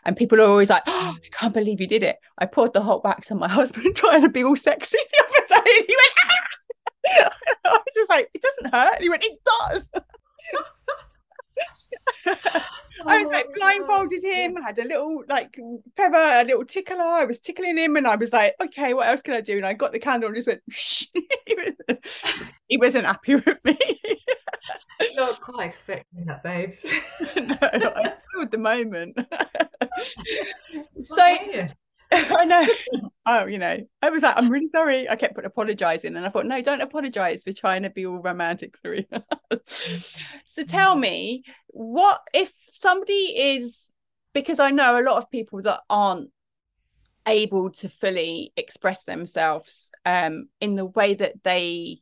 and 0.04 0.16
people 0.16 0.40
are 0.40 0.46
always 0.46 0.70
like 0.70 0.82
oh 0.86 1.16
i 1.16 1.28
can't 1.30 1.54
believe 1.54 1.80
you 1.80 1.86
did 1.86 2.02
it 2.02 2.16
i 2.38 2.46
poured 2.46 2.72
the 2.74 2.82
hot 2.82 3.02
wax 3.04 3.30
on 3.30 3.38
my 3.38 3.48
husband 3.58 3.96
trying 3.96 4.22
to 4.22 4.28
be 4.28 4.44
all 4.44 4.56
sexy 4.56 4.98
the 5.12 5.24
other 5.24 5.62
day 5.64 5.70
and 5.78 5.86
he 5.86 5.96
went 5.96 6.12
ah! 6.26 6.36
I 7.64 7.70
was 7.70 7.82
just 7.94 8.10
like, 8.10 8.30
it 8.34 8.42
doesn't 8.42 8.74
hurt. 8.74 8.94
And 8.94 9.02
he 9.02 9.08
went, 9.08 9.24
it 9.24 9.40
does. 9.44 9.88
I 13.04 13.22
was 13.22 13.32
like 13.32 13.46
oh, 13.48 13.52
blindfolded 13.56 14.22
him, 14.22 14.56
had 14.56 14.78
a 14.78 14.84
little 14.84 15.24
like 15.28 15.56
feather, 15.96 16.18
a 16.18 16.44
little 16.44 16.64
tickler. 16.64 17.02
I 17.02 17.24
was 17.24 17.40
tickling 17.40 17.76
him, 17.78 17.96
and 17.96 18.06
I 18.06 18.16
was 18.16 18.32
like, 18.32 18.54
"Okay, 18.60 18.94
what 18.94 19.08
else 19.08 19.22
can 19.22 19.34
I 19.34 19.40
do?" 19.40 19.56
And 19.56 19.66
I 19.66 19.72
got 19.72 19.92
the 19.92 19.98
candle 19.98 20.28
and 20.28 20.36
just 20.36 20.46
went. 20.46 20.62
he 22.68 22.76
wasn't 22.76 23.06
happy 23.06 23.36
with 23.36 23.58
me. 23.64 23.78
Not 25.16 25.40
quite 25.40 25.70
expecting 25.70 26.26
that, 26.26 26.42
babes. 26.42 26.84
no, 27.36 27.56
I 27.60 28.14
spoiled 28.32 28.50
the 28.50 28.58
moment. 28.58 29.18
so 30.96 31.36
I 32.38 32.44
know. 32.44 32.66
Oh, 33.24 33.46
you 33.46 33.58
know, 33.58 33.78
I 34.02 34.10
was 34.10 34.22
like, 34.22 34.36
I'm 34.36 34.50
really 34.50 34.68
sorry. 34.68 35.08
I 35.08 35.16
kept 35.16 35.38
apologizing, 35.42 36.16
and 36.16 36.26
I 36.26 36.28
thought, 36.28 36.46
no, 36.46 36.60
don't 36.60 36.82
apologize 36.82 37.42
for 37.42 37.52
trying 37.52 37.82
to 37.84 37.90
be 37.90 38.04
all 38.04 38.18
romantic, 38.18 38.76
Serena. 38.76 39.24
so 40.46 40.64
tell 40.64 40.94
me, 40.96 41.44
what 41.68 42.20
if 42.34 42.52
somebody 42.72 43.34
is 43.54 43.88
because 44.34 44.60
I 44.60 44.70
know 44.70 45.00
a 45.00 45.04
lot 45.04 45.16
of 45.16 45.30
people 45.30 45.62
that 45.62 45.80
aren't 45.88 46.30
able 47.26 47.70
to 47.70 47.88
fully 47.88 48.52
express 48.56 49.04
themselves 49.04 49.92
um, 50.04 50.48
in 50.60 50.74
the 50.74 50.86
way 50.86 51.14
that 51.14 51.42
they 51.44 52.00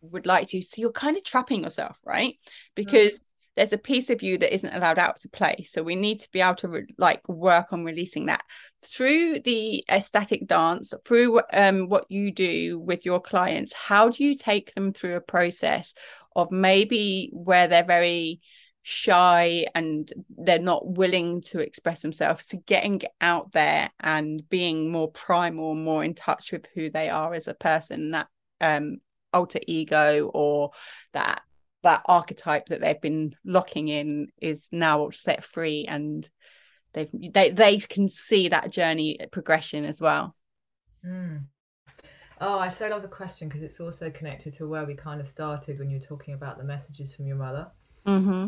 would 0.00 0.26
like 0.26 0.48
to. 0.48 0.62
So 0.62 0.80
you're 0.80 0.92
kind 0.92 1.16
of 1.16 1.24
trapping 1.24 1.64
yourself, 1.64 1.96
right? 2.04 2.34
Because 2.74 3.12
mm 3.12 3.22
there's 3.56 3.72
a 3.72 3.78
piece 3.78 4.10
of 4.10 4.22
you 4.22 4.38
that 4.38 4.54
isn't 4.54 4.74
allowed 4.74 4.98
out 4.98 5.18
to 5.20 5.28
play. 5.28 5.64
So 5.68 5.82
we 5.82 5.96
need 5.96 6.20
to 6.20 6.30
be 6.30 6.40
able 6.40 6.56
to 6.56 6.68
re- 6.68 6.94
like 6.98 7.26
work 7.28 7.72
on 7.72 7.84
releasing 7.84 8.26
that. 8.26 8.44
Through 8.84 9.40
the 9.40 9.84
ecstatic 9.88 10.46
dance 10.46 10.92
through 11.04 11.40
um, 11.52 11.88
what 11.88 12.10
you 12.10 12.30
do 12.30 12.78
with 12.78 13.04
your 13.04 13.20
clients 13.20 13.72
how 13.72 14.10
do 14.10 14.24
you 14.24 14.36
take 14.36 14.74
them 14.74 14.92
through 14.92 15.16
a 15.16 15.20
process 15.20 15.94
of 16.34 16.50
maybe 16.50 17.30
where 17.32 17.66
they're 17.66 17.84
very 17.84 18.40
shy 18.82 19.66
and 19.74 20.12
they're 20.38 20.58
not 20.58 20.86
willing 20.86 21.40
to 21.40 21.58
express 21.58 22.02
themselves 22.02 22.46
to 22.46 22.56
getting 22.58 23.00
out 23.20 23.50
there 23.52 23.90
and 23.98 24.48
being 24.48 24.92
more 24.92 25.10
primal 25.10 25.74
more 25.74 26.04
in 26.04 26.14
touch 26.14 26.52
with 26.52 26.66
who 26.74 26.90
they 26.90 27.08
are 27.08 27.34
as 27.34 27.48
a 27.48 27.54
person 27.54 28.12
that 28.12 28.28
um 28.60 28.98
alter 29.32 29.58
ego 29.66 30.30
or 30.32 30.70
that 31.12 31.42
that 31.86 32.02
archetype 32.06 32.66
that 32.66 32.80
they've 32.80 33.00
been 33.00 33.32
locking 33.44 33.86
in 33.86 34.26
is 34.40 34.68
now 34.72 35.08
set 35.10 35.44
free 35.44 35.86
and 35.88 36.28
they've 36.94 37.10
they 37.32 37.50
they 37.50 37.78
can 37.78 38.08
see 38.08 38.48
that 38.48 38.72
journey 38.72 39.16
progression 39.30 39.84
as 39.84 40.00
well 40.00 40.34
mm. 41.06 41.40
oh 42.40 42.58
i 42.58 42.68
so 42.68 42.88
love 42.88 43.02
the 43.02 43.08
question 43.08 43.46
because 43.46 43.62
it's 43.62 43.78
also 43.78 44.10
connected 44.10 44.52
to 44.52 44.66
where 44.66 44.84
we 44.84 44.94
kind 44.94 45.20
of 45.20 45.28
started 45.28 45.78
when 45.78 45.88
you 45.88 45.98
were 46.00 46.04
talking 46.04 46.34
about 46.34 46.58
the 46.58 46.64
messages 46.64 47.14
from 47.14 47.24
your 47.24 47.36
mother 47.36 47.68
mm-hmm. 48.04 48.46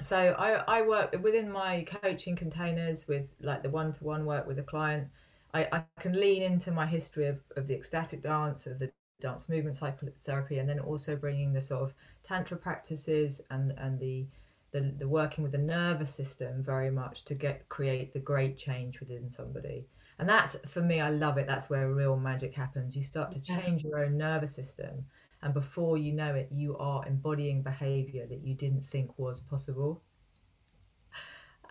so 0.00 0.34
i 0.36 0.78
i 0.78 0.82
work 0.82 1.14
within 1.22 1.48
my 1.48 1.86
coaching 2.02 2.34
containers 2.34 3.06
with 3.06 3.26
like 3.40 3.62
the 3.62 3.70
one-to-one 3.70 4.26
work 4.26 4.44
with 4.44 4.58
a 4.58 4.64
client 4.64 5.06
I, 5.54 5.68
I 5.70 5.82
can 6.00 6.18
lean 6.18 6.42
into 6.42 6.72
my 6.72 6.84
history 6.84 7.28
of, 7.28 7.38
of 7.56 7.68
the 7.68 7.74
ecstatic 7.74 8.24
dance 8.24 8.66
of 8.66 8.80
the 8.80 8.90
dance 9.20 9.48
movement 9.48 9.76
psychotherapy 9.76 10.58
and 10.58 10.68
then 10.68 10.78
also 10.78 11.16
bringing 11.16 11.52
the 11.52 11.60
sort 11.60 11.82
of 11.82 11.94
tantra 12.24 12.56
practices 12.56 13.40
and 13.50 13.72
and 13.78 13.98
the 13.98 14.26
the, 14.72 14.94
the 14.98 15.08
working 15.08 15.42
with 15.42 15.52
the 15.52 15.58
nervous 15.58 16.14
system 16.14 16.62
very 16.62 16.90
much 16.90 17.24
to 17.24 17.34
get 17.34 17.68
create 17.68 18.12
the 18.12 18.18
great 18.18 18.58
change 18.58 19.00
within 19.00 19.30
somebody. 19.30 19.86
And 20.18 20.28
that's 20.28 20.56
for 20.66 20.80
me 20.80 21.00
i 21.00 21.10
love 21.10 21.38
it. 21.38 21.46
That's 21.46 21.70
where 21.70 21.92
real 21.92 22.16
magic 22.16 22.54
happens. 22.54 22.96
You 22.96 23.02
start 23.02 23.32
to 23.32 23.40
change 23.40 23.84
your 23.84 24.04
own 24.04 24.18
nervous 24.18 24.54
system 24.54 25.06
and 25.42 25.54
before 25.54 25.96
you 25.98 26.12
know 26.12 26.34
it 26.34 26.48
you 26.50 26.76
are 26.78 27.06
embodying 27.06 27.62
behavior 27.62 28.26
that 28.26 28.44
you 28.44 28.54
didn't 28.54 28.86
think 28.86 29.18
was 29.18 29.40
possible. 29.40 30.02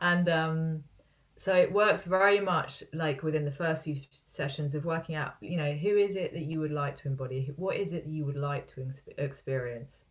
And 0.02 0.28
um 0.30 0.84
so 1.38 1.54
it 1.54 1.72
works 1.72 2.06
very 2.06 2.40
much 2.40 2.84
like 2.94 3.22
within 3.22 3.44
the 3.44 3.52
first 3.52 3.84
few 3.84 3.98
sessions 4.12 4.74
of 4.74 4.86
working 4.86 5.16
out 5.16 5.36
you 5.42 5.58
know 5.58 5.74
who 5.74 5.98
is 5.98 6.16
it 6.16 6.34
that 6.34 6.44
you 6.44 6.60
would 6.60 6.72
like 6.72 6.96
to 6.96 7.08
embody? 7.08 7.52
What 7.58 7.76
is 7.76 7.94
it 7.94 8.06
that 8.06 8.12
you 8.12 8.26
would 8.26 8.38
like 8.38 8.68
to 8.68 8.88
experience? 9.18 10.06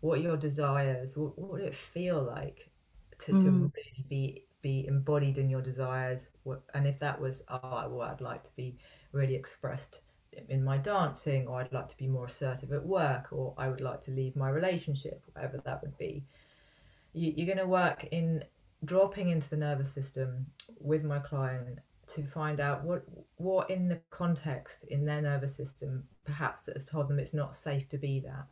What 0.00 0.18
are 0.18 0.22
your 0.22 0.36
desires? 0.36 1.16
What, 1.16 1.36
what 1.36 1.50
would 1.50 1.62
it 1.62 1.74
feel 1.74 2.22
like 2.22 2.68
to, 3.20 3.32
mm. 3.32 3.42
to 3.42 3.50
really 3.50 4.04
be 4.08 4.44
be 4.62 4.86
embodied 4.86 5.38
in 5.38 5.50
your 5.50 5.62
desires? 5.62 6.30
And 6.74 6.86
if 6.86 6.98
that 7.00 7.20
was 7.20 7.42
oh 7.48 7.88
well 7.88 8.08
i'd 8.08 8.20
like 8.20 8.44
to 8.44 8.50
be 8.56 8.76
really 9.12 9.34
expressed 9.34 10.02
in 10.48 10.62
my 10.62 10.78
dancing 10.78 11.48
or 11.48 11.60
i'd 11.60 11.72
like 11.72 11.88
to 11.88 11.96
be 11.96 12.06
more 12.06 12.26
assertive 12.26 12.72
at 12.72 12.84
work 12.84 13.28
or 13.32 13.54
i 13.58 13.68
would 13.68 13.80
like 13.80 14.00
to 14.00 14.10
leave 14.12 14.36
my 14.36 14.48
relationship 14.48 15.20
whatever 15.32 15.60
that 15.64 15.82
would 15.82 15.96
be 15.98 16.22
you, 17.12 17.32
you're 17.34 17.46
going 17.46 17.58
to 17.58 17.66
work 17.66 18.06
in 18.12 18.44
dropping 18.84 19.28
into 19.28 19.48
the 19.50 19.56
nervous 19.56 19.92
system 19.92 20.46
with 20.80 21.04
my 21.04 21.18
client 21.18 21.78
to 22.08 22.22
find 22.24 22.60
out 22.60 22.84
what 22.84 23.04
what 23.36 23.68
in 23.70 23.88
the 23.88 24.00
context 24.10 24.84
in 24.84 25.04
their 25.04 25.20
nervous 25.20 25.54
system 25.54 26.02
perhaps 26.24 26.62
that 26.62 26.74
has 26.74 26.84
told 26.84 27.08
them 27.08 27.18
it's 27.18 27.34
not 27.34 27.54
safe 27.54 27.88
to 27.88 27.98
be 27.98 28.20
that 28.20 28.46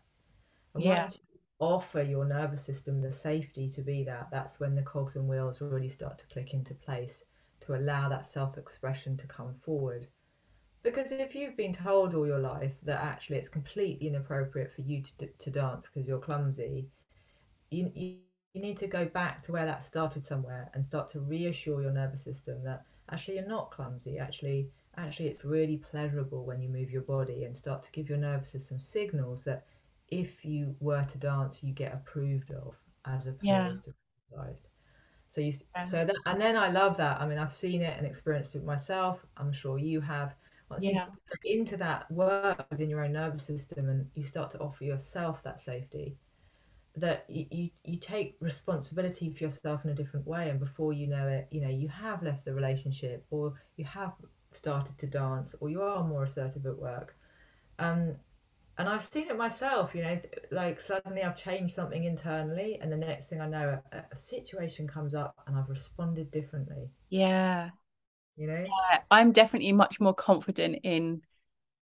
and 0.75 0.85
yeah. 0.85 1.03
once 1.03 1.21
you 1.33 1.39
offer 1.59 2.03
your 2.03 2.27
nervous 2.27 2.63
system 2.63 3.01
the 3.01 3.11
safety 3.11 3.69
to 3.69 3.81
be 3.81 4.05
that 4.05 4.29
that's 4.31 4.61
when 4.61 4.75
the 4.75 4.83
cogs 4.83 5.17
and 5.17 5.27
wheels 5.27 5.61
really 5.63 5.89
start 5.89 6.19
to 6.19 6.27
click 6.27 6.53
into 6.53 6.75
place 6.75 7.25
to 7.61 7.75
allow 7.75 8.09
that 8.09 8.27
self-expression 8.27 9.17
to 9.17 9.27
come 9.27 9.55
forward 9.65 10.07
because 10.83 11.11
if 11.11 11.35
you've 11.35 11.57
been 11.57 11.73
told 11.73 12.15
all 12.15 12.27
your 12.27 12.39
life 12.39 12.75
that 12.83 13.03
actually 13.03 13.39
it's 13.39 13.49
completely 13.49 14.07
inappropriate 14.09 14.73
for 14.73 14.83
you 14.83 15.03
to, 15.03 15.27
to 15.39 15.51
dance 15.51 15.89
because 15.89 16.07
you're 16.07 16.19
clumsy 16.19 16.89
you, 17.71 17.91
you 17.95 18.17
you 18.57 18.63
need 18.63 18.79
to 18.79 18.87
go 18.87 19.05
back 19.05 19.43
to 19.43 19.53
where 19.53 19.67
that 19.67 19.83
started 19.83 20.25
somewhere 20.25 20.71
and 20.73 20.83
start 20.83 21.11
to 21.11 21.21
reassure 21.21 21.83
your 21.83 21.93
nervous 21.93 22.25
system 22.25 22.65
that 22.65 22.85
actually 23.13 23.35
you're 23.35 23.47
not 23.47 23.71
clumsy 23.71 24.19
actually 24.19 24.71
actually 24.97 25.29
it's 25.29 25.45
really 25.45 25.77
pleasurable 25.77 26.43
when 26.43 26.59
you 26.63 26.69
move 26.71 26.91
your 26.91 27.03
body 27.03 27.45
and 27.45 27.55
start 27.55 27.83
to 27.83 27.93
give 27.93 28.09
your 28.09 28.17
nervous 28.17 28.49
system 28.49 28.81
signals 28.81 29.45
that 29.45 29.67
if 30.09 30.43
you 30.43 30.75
were 30.81 31.05
to 31.05 31.19
dance 31.19 31.63
you 31.63 31.71
get 31.75 31.93
approved 31.93 32.51
of 32.51 32.75
as 33.05 33.27
opposed 33.27 33.45
yeah. 33.45 33.69
to 33.69 33.93
criticized 34.31 34.69
so 35.27 35.43
you 35.43 35.53
yeah. 35.75 35.83
so 35.83 36.07
that 36.07 36.17
and 36.25 36.41
then 36.41 36.57
i 36.57 36.71
love 36.71 36.97
that 36.97 37.21
i 37.21 37.27
mean 37.27 37.37
i've 37.37 37.53
seen 37.53 37.83
it 37.83 37.95
and 37.99 38.07
experienced 38.07 38.55
it 38.55 38.65
myself 38.65 39.27
i'm 39.37 39.53
sure 39.53 39.77
you 39.79 40.01
have 40.01 40.35
once 40.71 40.83
yeah. 40.83 41.05
you 41.45 41.59
into 41.59 41.77
that 41.77 42.11
work 42.11 42.65
within 42.71 42.89
your 42.89 43.05
own 43.05 43.13
nervous 43.13 43.45
system 43.45 43.91
and 43.91 44.09
you 44.15 44.25
start 44.25 44.51
to 44.51 44.59
offer 44.61 44.85
yourself 44.85 45.43
that 45.43 45.61
safety 45.61 46.17
that 46.97 47.25
you, 47.29 47.71
you, 47.85 47.99
take 47.99 48.37
responsibility 48.41 49.31
for 49.31 49.45
yourself 49.45 49.85
in 49.85 49.91
a 49.91 49.95
different 49.95 50.27
way 50.27 50.49
and 50.49 50.59
before 50.59 50.93
you 50.93 51.07
know 51.07 51.29
it 51.29 51.47
you 51.51 51.61
know 51.61 51.69
you 51.69 51.89
have 51.89 52.23
left 52.23 52.45
the 52.45 52.55
relationship 52.55 53.25
or 53.31 53.53
you 53.77 53.85
have 53.85 54.13
started 54.53 54.97
to 54.97 55.07
dance 55.07 55.55
or 55.61 55.69
you 55.69 55.83
are 55.83 56.03
more 56.03 56.25
assertive 56.25 56.65
at 56.65 56.79
work 56.79 57.15
um, 57.79 58.17
and 58.79 58.89
I've 58.89 59.03
seen 59.03 59.29
it 59.29 59.37
myself, 59.37 59.95
you 59.95 60.03
know, 60.03 60.21
like 60.51 60.83
suddenly 60.83 61.23
I've 61.23 61.37
changed 61.37 61.75
something 61.75 62.05
internally, 62.05 62.79
and 62.81 62.93
the 62.93 62.97
next 62.97 63.29
thing 63.29 63.41
I 63.41 63.49
know, 63.49 63.79
a, 63.91 64.03
a 64.13 64.17
situation 64.17 64.87
comes 64.87 65.15
up 65.15 65.35
and 65.47 65.57
I've 65.57 65.71
responded 65.71 66.31
differently. 66.31 66.91
Yeah. 67.09 67.71
You 68.37 68.49
know? 68.49 68.67
Yeah, 68.67 69.01
I'm 69.11 69.33
definitely 69.33 69.73
much 69.73 69.99
more 69.99 70.13
confident 70.13 70.81
in 70.83 71.23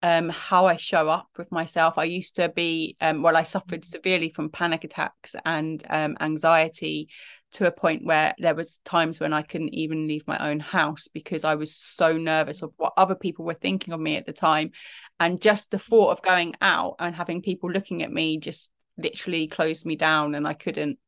um, 0.04 0.28
how 0.28 0.66
I 0.66 0.76
show 0.76 1.08
up 1.08 1.28
with 1.38 1.50
myself. 1.50 1.96
I 1.96 2.04
used 2.04 2.36
to 2.36 2.50
be, 2.50 2.94
um, 3.00 3.22
well, 3.22 3.38
I 3.38 3.42
suffered 3.42 3.80
mm. 3.80 3.86
severely 3.86 4.28
from 4.28 4.50
panic 4.50 4.84
attacks 4.84 5.34
and 5.46 5.82
um, 5.88 6.18
anxiety 6.20 7.08
to 7.52 7.66
a 7.66 7.72
point 7.72 8.04
where 8.04 8.34
there 8.36 8.54
was 8.54 8.82
times 8.84 9.18
when 9.18 9.32
I 9.32 9.40
couldn't 9.40 9.72
even 9.72 10.06
leave 10.06 10.26
my 10.26 10.50
own 10.50 10.60
house 10.60 11.08
because 11.08 11.42
I 11.42 11.54
was 11.54 11.74
so 11.74 12.18
nervous 12.18 12.60
of 12.60 12.72
what 12.76 12.92
other 12.98 13.14
people 13.14 13.46
were 13.46 13.54
thinking 13.54 13.94
of 13.94 14.00
me 14.00 14.16
at 14.16 14.26
the 14.26 14.34
time. 14.34 14.72
And 15.18 15.40
just 15.40 15.70
the 15.70 15.78
thought 15.78 16.10
of 16.10 16.22
going 16.22 16.54
out 16.60 16.96
and 16.98 17.14
having 17.14 17.40
people 17.40 17.72
looking 17.72 18.02
at 18.02 18.12
me 18.12 18.36
just 18.36 18.70
literally 18.98 19.46
closed 19.46 19.86
me 19.86 19.96
down 19.96 20.34
and 20.34 20.46
I 20.46 20.52
couldn't 20.52 20.98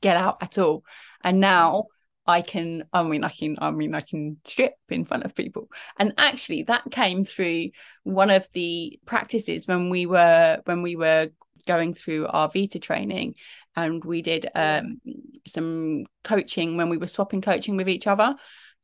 get 0.00 0.16
out 0.16 0.36
at 0.40 0.56
all. 0.58 0.84
And 1.24 1.40
now 1.40 1.86
I 2.26 2.40
can, 2.40 2.84
I 2.92 3.02
mean, 3.02 3.24
I 3.24 3.28
can, 3.28 3.56
I 3.60 3.70
mean, 3.70 3.94
I 3.94 4.00
can 4.00 4.38
strip 4.46 4.74
in 4.88 5.04
front 5.04 5.24
of 5.24 5.34
people. 5.34 5.68
And 5.98 6.14
actually, 6.16 6.62
that 6.64 6.90
came 6.90 7.24
through 7.24 7.70
one 8.02 8.30
of 8.30 8.48
the 8.52 8.98
practices 9.04 9.66
when 9.66 9.90
we 9.90 10.06
were 10.06 10.60
when 10.64 10.82
we 10.82 10.96
were 10.96 11.28
going 11.66 11.94
through 11.94 12.26
our 12.26 12.48
Vita 12.48 12.78
training, 12.78 13.34
and 13.76 14.04
we 14.04 14.22
did 14.22 14.46
um, 14.54 15.00
some 15.46 16.06
coaching 16.22 16.76
when 16.76 16.88
we 16.88 16.96
were 16.96 17.06
swapping 17.06 17.42
coaching 17.42 17.76
with 17.76 17.88
each 17.88 18.06
other. 18.06 18.34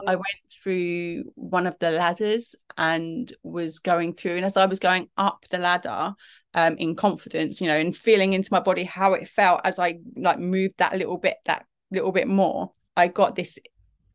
I 0.06 0.16
went 0.16 0.24
through 0.62 1.24
one 1.34 1.66
of 1.66 1.78
the 1.78 1.90
ladders 1.90 2.54
and 2.78 3.30
was 3.42 3.80
going 3.80 4.14
through, 4.14 4.36
and 4.36 4.44
as 4.44 4.56
I 4.56 4.66
was 4.66 4.78
going 4.78 5.08
up 5.16 5.44
the 5.50 5.58
ladder, 5.58 6.14
um, 6.54 6.76
in 6.76 6.96
confidence, 6.96 7.60
you 7.60 7.68
know, 7.68 7.76
and 7.76 7.96
feeling 7.96 8.32
into 8.32 8.52
my 8.52 8.60
body 8.60 8.84
how 8.84 9.14
it 9.14 9.28
felt 9.28 9.60
as 9.64 9.78
I 9.78 10.00
like 10.16 10.38
moved 10.38 10.74
that 10.78 10.96
little 10.96 11.18
bit, 11.18 11.36
that 11.46 11.66
little 11.90 12.12
bit 12.12 12.28
more 12.28 12.72
I 13.00 13.08
got 13.08 13.34
this 13.34 13.58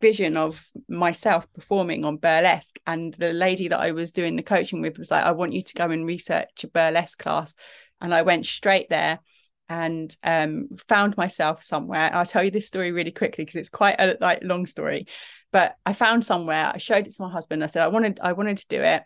vision 0.01 0.37
of 0.37 0.63
myself 0.87 1.51
performing 1.53 2.05
on 2.05 2.17
burlesque 2.17 2.79
and 2.85 3.13
the 3.15 3.33
lady 3.33 3.69
that 3.69 3.79
I 3.79 3.91
was 3.91 4.11
doing 4.11 4.35
the 4.35 4.43
coaching 4.43 4.81
with 4.81 4.99
was 4.99 5.09
like 5.09 5.23
I 5.23 5.31
want 5.31 5.53
you 5.53 5.63
to 5.63 5.73
go 5.73 5.89
and 5.89 6.05
research 6.05 6.63
a 6.63 6.67
burlesque 6.67 7.17
class. 7.17 7.55
And 8.01 8.13
I 8.13 8.21
went 8.21 8.45
straight 8.45 8.89
there 8.89 9.19
and 9.67 10.15
um, 10.21 10.67
found 10.87 11.17
myself 11.17 11.63
somewhere. 11.63 12.13
I'll 12.13 12.25
tell 12.25 12.43
you 12.43 12.51
this 12.51 12.67
story 12.67 12.91
really 12.91 13.11
quickly 13.11 13.43
because 13.45 13.55
it's 13.55 13.69
quite 13.69 13.95
a 13.99 14.17
like 14.21 14.43
long 14.43 14.67
story. 14.67 15.07
But 15.51 15.75
I 15.85 15.93
found 15.93 16.25
somewhere 16.25 16.71
I 16.73 16.77
showed 16.77 17.07
it 17.07 17.15
to 17.15 17.23
my 17.23 17.31
husband. 17.31 17.63
I 17.63 17.67
said 17.67 17.83
I 17.83 17.87
wanted 17.87 18.19
I 18.21 18.33
wanted 18.33 18.57
to 18.57 18.67
do 18.67 18.81
it 18.81 19.03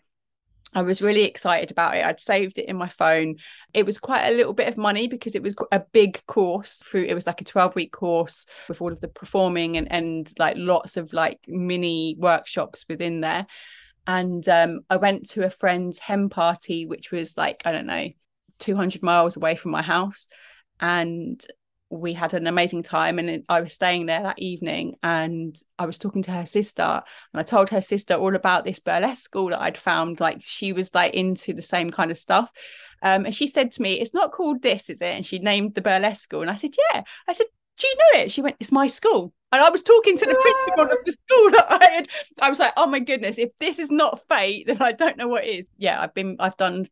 I 0.72 0.82
was 0.82 1.02
really 1.02 1.24
excited 1.24 1.70
about 1.70 1.96
it. 1.96 2.04
I'd 2.04 2.20
saved 2.20 2.58
it 2.58 2.68
in 2.68 2.76
my 2.76 2.88
phone. 2.88 3.36
It 3.74 3.84
was 3.84 3.98
quite 3.98 4.28
a 4.28 4.36
little 4.36 4.52
bit 4.52 4.68
of 4.68 4.76
money 4.76 5.08
because 5.08 5.34
it 5.34 5.42
was 5.42 5.54
a 5.72 5.80
big 5.92 6.24
course 6.26 6.74
through 6.74 7.04
it 7.04 7.14
was 7.14 7.26
like 7.26 7.40
a 7.40 7.44
12 7.44 7.74
week 7.74 7.92
course 7.92 8.46
with 8.68 8.80
all 8.80 8.92
of 8.92 9.00
the 9.00 9.08
performing 9.08 9.76
and 9.76 9.90
and 9.90 10.32
like 10.38 10.54
lots 10.56 10.96
of 10.96 11.12
like 11.12 11.40
mini 11.48 12.14
workshops 12.18 12.84
within 12.88 13.20
there. 13.20 13.46
And 14.06 14.48
um, 14.48 14.80
I 14.88 14.96
went 14.96 15.28
to 15.30 15.44
a 15.44 15.50
friend's 15.50 15.98
hen 15.98 16.28
party, 16.28 16.86
which 16.86 17.10
was 17.10 17.36
like, 17.36 17.62
I 17.64 17.72
don't 17.72 17.86
know, 17.86 18.08
200 18.60 19.02
miles 19.02 19.36
away 19.36 19.56
from 19.56 19.72
my 19.72 19.82
house. 19.82 20.26
And 20.80 21.44
we 21.90 22.12
had 22.12 22.34
an 22.34 22.46
amazing 22.46 22.84
time 22.84 23.18
and 23.18 23.42
I 23.48 23.60
was 23.60 23.72
staying 23.72 24.06
there 24.06 24.22
that 24.22 24.38
evening 24.38 24.94
and 25.02 25.60
I 25.76 25.86
was 25.86 25.98
talking 25.98 26.22
to 26.22 26.30
her 26.30 26.46
sister 26.46 26.82
and 26.82 27.40
I 27.40 27.42
told 27.42 27.68
her 27.70 27.80
sister 27.80 28.14
all 28.14 28.36
about 28.36 28.64
this 28.64 28.78
burlesque 28.78 29.24
school 29.24 29.50
that 29.50 29.60
I'd 29.60 29.76
found 29.76 30.20
like 30.20 30.38
she 30.40 30.72
was 30.72 30.94
like 30.94 31.14
into 31.14 31.52
the 31.52 31.62
same 31.62 31.90
kind 31.90 32.12
of 32.12 32.18
stuff. 32.18 32.48
Um, 33.02 33.24
and 33.24 33.34
she 33.34 33.48
said 33.48 33.72
to 33.72 33.82
me 33.82 33.94
it's 33.94 34.14
not 34.14 34.30
called 34.30 34.62
this 34.62 34.88
is 34.88 35.00
it? 35.00 35.14
And 35.14 35.26
she 35.26 35.40
named 35.40 35.74
the 35.74 35.80
burlesque 35.80 36.22
school 36.22 36.42
and 36.42 36.50
I 36.50 36.54
said 36.54 36.70
yeah. 36.92 37.02
I 37.26 37.32
said 37.32 37.46
do 37.76 37.88
you 37.88 37.94
know 37.96 38.20
it? 38.20 38.30
She 38.30 38.40
went 38.40 38.56
it's 38.60 38.72
my 38.72 38.86
school. 38.86 39.32
And 39.50 39.60
I 39.60 39.68
was 39.70 39.82
talking 39.82 40.16
to 40.16 40.26
the 40.26 40.36
principal 40.36 40.96
of 40.96 41.04
the 41.04 41.12
school 41.12 41.50
that 41.50 41.66
I 41.70 41.90
had 41.90 42.08
I 42.40 42.50
was 42.50 42.60
like 42.60 42.72
oh 42.76 42.86
my 42.86 43.00
goodness 43.00 43.36
if 43.36 43.50
this 43.58 43.80
is 43.80 43.90
not 43.90 44.20
fate 44.28 44.68
then 44.68 44.80
I 44.80 44.92
don't 44.92 45.16
know 45.16 45.26
what 45.26 45.44
is. 45.44 45.66
Yeah 45.76 46.00
I've 46.00 46.14
been 46.14 46.36
I've 46.38 46.56
done 46.56 46.86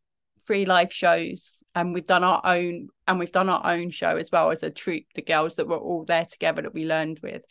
three 0.48 0.64
live 0.64 0.90
shows 0.90 1.62
and 1.74 1.92
we've 1.92 2.06
done 2.06 2.24
our 2.24 2.40
own 2.42 2.88
and 3.06 3.18
we've 3.18 3.30
done 3.30 3.50
our 3.50 3.70
own 3.70 3.90
show 3.90 4.16
as 4.16 4.32
well 4.32 4.50
as 4.50 4.62
a 4.62 4.70
troupe 4.70 5.04
the 5.14 5.20
girls 5.20 5.56
that 5.56 5.68
were 5.68 5.76
all 5.76 6.06
there 6.06 6.24
together 6.24 6.62
that 6.62 6.72
we 6.72 6.86
learned 6.86 7.20
with. 7.22 7.42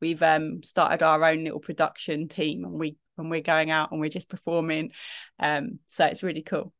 We've 0.00 0.22
um 0.22 0.62
started 0.62 1.02
our 1.02 1.22
own 1.22 1.44
little 1.44 1.60
production 1.60 2.28
team 2.28 2.64
and 2.64 2.72
we 2.72 2.96
when 3.16 3.28
we're 3.28 3.42
going 3.42 3.70
out 3.70 3.92
and 3.92 4.00
we're 4.00 4.08
just 4.08 4.30
performing. 4.30 4.92
Um 5.38 5.80
so 5.86 6.06
it's 6.06 6.22
really 6.22 6.42
cool. 6.42 6.72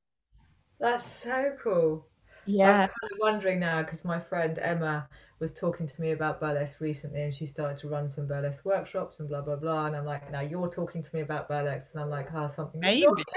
That's 0.81 1.05
so 1.05 1.53
cool. 1.63 2.07
Yeah. 2.47 2.71
i'm 2.71 2.89
kind 2.89 3.13
of 3.13 3.19
wondering 3.21 3.61
now 3.61 3.83
because 3.83 4.05
my 4.05 4.21
friend 4.21 4.59
emma 4.59 5.09
was 5.39 5.53
talking 5.53 5.87
to 5.87 6.01
me 6.01 6.13
about 6.13 6.41
burlesque 6.41 6.81
recently 6.81 7.23
and 7.23 7.35
she 7.35 7.45
started 7.45 7.77
to 7.77 7.89
run 7.89 8.11
some 8.11 8.27
burlesque 8.27 8.65
workshops 8.65 9.21
and 9.21 9.29
blah 9.29 9.43
blah 9.43 9.57
blah. 9.57 9.87
And 9.87 9.95
I'm 9.95 10.07
like 10.07 10.31
now 10.31 10.41
you're 10.41 10.69
talking 10.69 11.03
to 11.03 11.11
me 11.15 11.21
about 11.21 11.49
burlesque. 11.49 11.95
And 11.95 12.03
I'm 12.03 12.11
like 12.11 12.29
oh 12.35 12.49
something 12.49 12.81
maybe. 12.81 13.07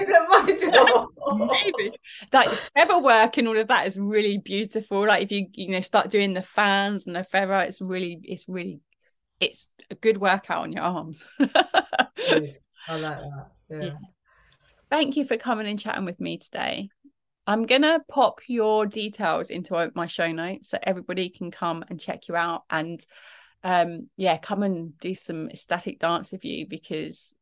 maybe. 1.36 1.92
Like 2.32 2.50
feather 2.74 2.98
work 2.98 3.36
and 3.36 3.48
all 3.48 3.58
of 3.58 3.68
that 3.68 3.86
is 3.86 3.98
really 3.98 4.38
beautiful. 4.38 5.06
Like 5.06 5.24
if 5.24 5.32
you 5.32 5.46
you 5.52 5.68
know 5.68 5.80
start 5.80 6.10
doing 6.10 6.32
the 6.32 6.42
fans 6.42 7.06
and 7.06 7.14
the 7.14 7.24
feather 7.24 7.60
it's 7.60 7.82
really 7.82 8.18
it's 8.24 8.48
really 8.48 8.80
it's 9.38 9.68
a 9.90 9.94
good 9.94 10.16
workout 10.16 10.62
on 10.62 10.72
your 10.72 10.84
arms. 10.84 11.28
I 11.40 11.46
like 12.96 13.18
that. 13.18 13.50
Yeah. 13.70 13.82
yeah. 13.82 13.90
Thank 14.90 15.16
you 15.16 15.24
for 15.24 15.36
coming 15.36 15.68
and 15.68 15.78
chatting 15.78 16.04
with 16.04 16.18
me 16.18 16.38
today 16.38 16.90
I'm 17.50 17.66
gonna 17.66 17.98
pop 18.08 18.42
your 18.46 18.86
details 18.86 19.50
into 19.50 19.90
my 19.96 20.06
show 20.06 20.30
notes 20.30 20.68
so 20.68 20.78
everybody 20.80 21.30
can 21.30 21.50
come 21.50 21.84
and 21.88 21.98
check 21.98 22.28
you 22.28 22.36
out 22.36 22.62
and 22.70 23.04
um 23.64 24.08
yeah 24.16 24.36
come 24.38 24.62
and 24.62 24.96
do 25.00 25.16
some 25.16 25.50
ecstatic 25.50 25.98
dance 25.98 26.30
with 26.30 26.44
you 26.44 26.68
because 26.68 27.34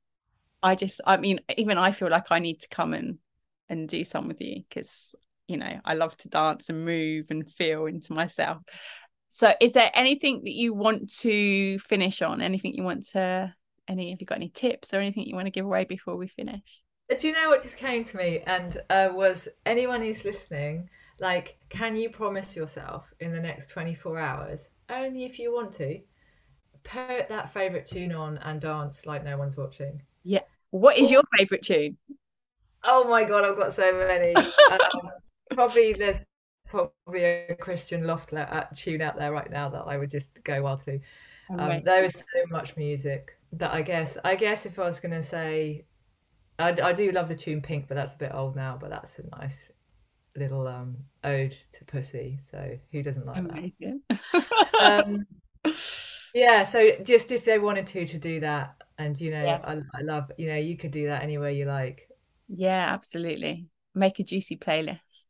I 0.62 0.77
just 0.77 1.03
I 1.07 1.18
mean 1.18 1.40
even 1.59 1.77
I 1.77 1.92
feel 1.92 2.09
like 2.09 2.33
I 2.33 2.38
need 2.38 2.62
to 2.62 2.68
come 2.68 2.94
and 2.94 3.18
and 3.68 3.87
do 3.87 4.03
some 4.03 4.29
with 4.29 4.40
you 4.40 4.62
because 4.66 5.14
you 5.47 5.59
know 5.59 5.79
I 5.85 5.92
love 5.92 6.16
to 6.18 6.29
dance 6.29 6.71
and 6.71 6.87
move 6.87 7.27
and 7.29 7.47
feel 7.47 7.85
into 7.85 8.14
myself 8.14 8.62
so 9.29 9.53
is 9.61 9.73
there 9.73 9.90
anything 9.92 10.40
that 10.44 10.55
you 10.55 10.73
want 10.73 11.12
to 11.18 11.79
finish 11.81 12.23
on 12.23 12.40
anything 12.40 12.73
you 12.73 12.83
want 12.83 13.09
to 13.09 13.55
any 13.87 14.11
have 14.11 14.23
you 14.23 14.27
got 14.27 14.38
any 14.38 14.49
tips 14.49 14.94
or 14.94 15.01
anything 15.01 15.25
you 15.25 15.35
want 15.35 15.49
to 15.49 15.51
give 15.51 15.66
away 15.66 15.85
before 15.85 16.16
we 16.16 16.29
finish? 16.29 16.81
Uh, 17.11 17.16
do 17.16 17.29
you 17.29 17.35
know 17.35 17.49
what 17.49 17.62
just 17.62 17.77
came 17.77 18.05
to 18.05 18.16
me? 18.16 18.42
And 18.47 18.77
uh, 18.90 19.11
was 19.12 19.49
anyone 19.64 20.03
who's 20.03 20.25
listening, 20.25 20.90
like, 21.18 21.59
can 21.68 21.97
you 21.97 22.11
promise 22.11 22.55
yourself 22.55 23.12
in 23.21 23.33
the 23.33 23.40
next 23.40 23.68
24 23.68 24.18
hours, 24.18 24.68
only 24.90 25.25
if 25.25 25.38
you 25.38 25.53
want 25.53 25.73
to, 25.75 26.01
put 26.85 27.29
that 27.29 27.53
favourite 27.53 27.87
tune 27.87 28.12
on 28.12 28.38
and 28.38 28.61
dance 28.61 29.07
like 29.07 29.25
no 29.25 29.37
one's 29.37 29.57
watching? 29.57 30.03
Yeah. 30.25 30.42
What 30.71 30.99
is 30.99 31.11
your 31.11 31.23
favourite 31.37 31.62
tune? 31.62 31.97
Oh 32.85 33.05
my 33.09 33.25
God, 33.25 33.44
I've 33.44 33.57
got 33.57 33.75
so 33.75 33.92
many. 33.92 34.35
um, 34.71 35.11
probably 35.51 35.94
there's 35.94 36.21
probably 36.68 37.25
a 37.25 37.57
Christian 37.57 38.03
Löffler 38.03 38.51
uh, 38.53 38.64
tune 38.77 39.01
out 39.01 39.16
there 39.16 39.33
right 39.33 39.51
now 39.51 39.68
that 39.71 39.85
I 39.87 39.97
would 39.97 40.11
just 40.11 40.29
go 40.44 40.62
wild 40.62 40.85
to. 40.85 41.01
Um, 41.51 41.83
there 41.83 42.05
is 42.05 42.12
so 42.12 42.44
much 42.51 42.77
music 42.77 43.38
that 43.53 43.73
I 43.73 43.81
guess 43.81 44.18
I 44.23 44.37
guess 44.37 44.66
if 44.66 44.79
I 44.79 44.85
was 44.85 45.01
going 45.01 45.12
to 45.12 45.23
say 45.23 45.87
I, 46.59 46.75
I 46.83 46.92
do 46.92 47.11
love 47.12 47.29
the 47.29 47.37
tune 47.37 47.61
Pink, 47.61 47.87
but 47.88 47.94
that's 47.94 48.14
a 48.14 48.16
bit 48.16 48.33
old 48.35 48.57
now. 48.57 48.77
But 48.81 48.90
that's 48.90 49.18
a 49.18 49.37
nice 49.37 49.62
little 50.37 50.66
um, 50.66 50.97
ode 51.25 51.57
to 51.73 51.85
pussy. 51.85 52.40
So 52.51 52.79
who 52.92 53.03
doesn't 53.03 53.27
like 53.27 53.38
Amazing. 53.38 54.03
that? 54.09 54.47
um, 54.81 55.27
yeah. 56.35 56.71
So 56.71 56.90
just 57.03 57.31
if 57.31 57.44
they 57.44 57.59
wanted 57.59 57.87
to 57.88 58.07
to 58.07 58.18
do 58.18 58.40
that, 58.40 58.77
and 58.99 59.21
you 59.21 59.31
know, 59.31 59.44
yeah. 59.44 59.61
I, 59.64 59.75
I 59.94 60.03
love 60.03 60.31
you 60.37 60.49
know 60.49 60.57
you 60.57 60.77
could 60.77 60.90
do 60.90 61.07
that 61.07 61.23
anywhere 61.23 61.51
you 61.51 61.64
like. 61.64 62.09
Yeah, 62.49 62.92
absolutely. 62.92 63.66
Make 63.94 64.18
a 64.18 64.25
juicy 64.25 64.57
playlist. 64.57 65.27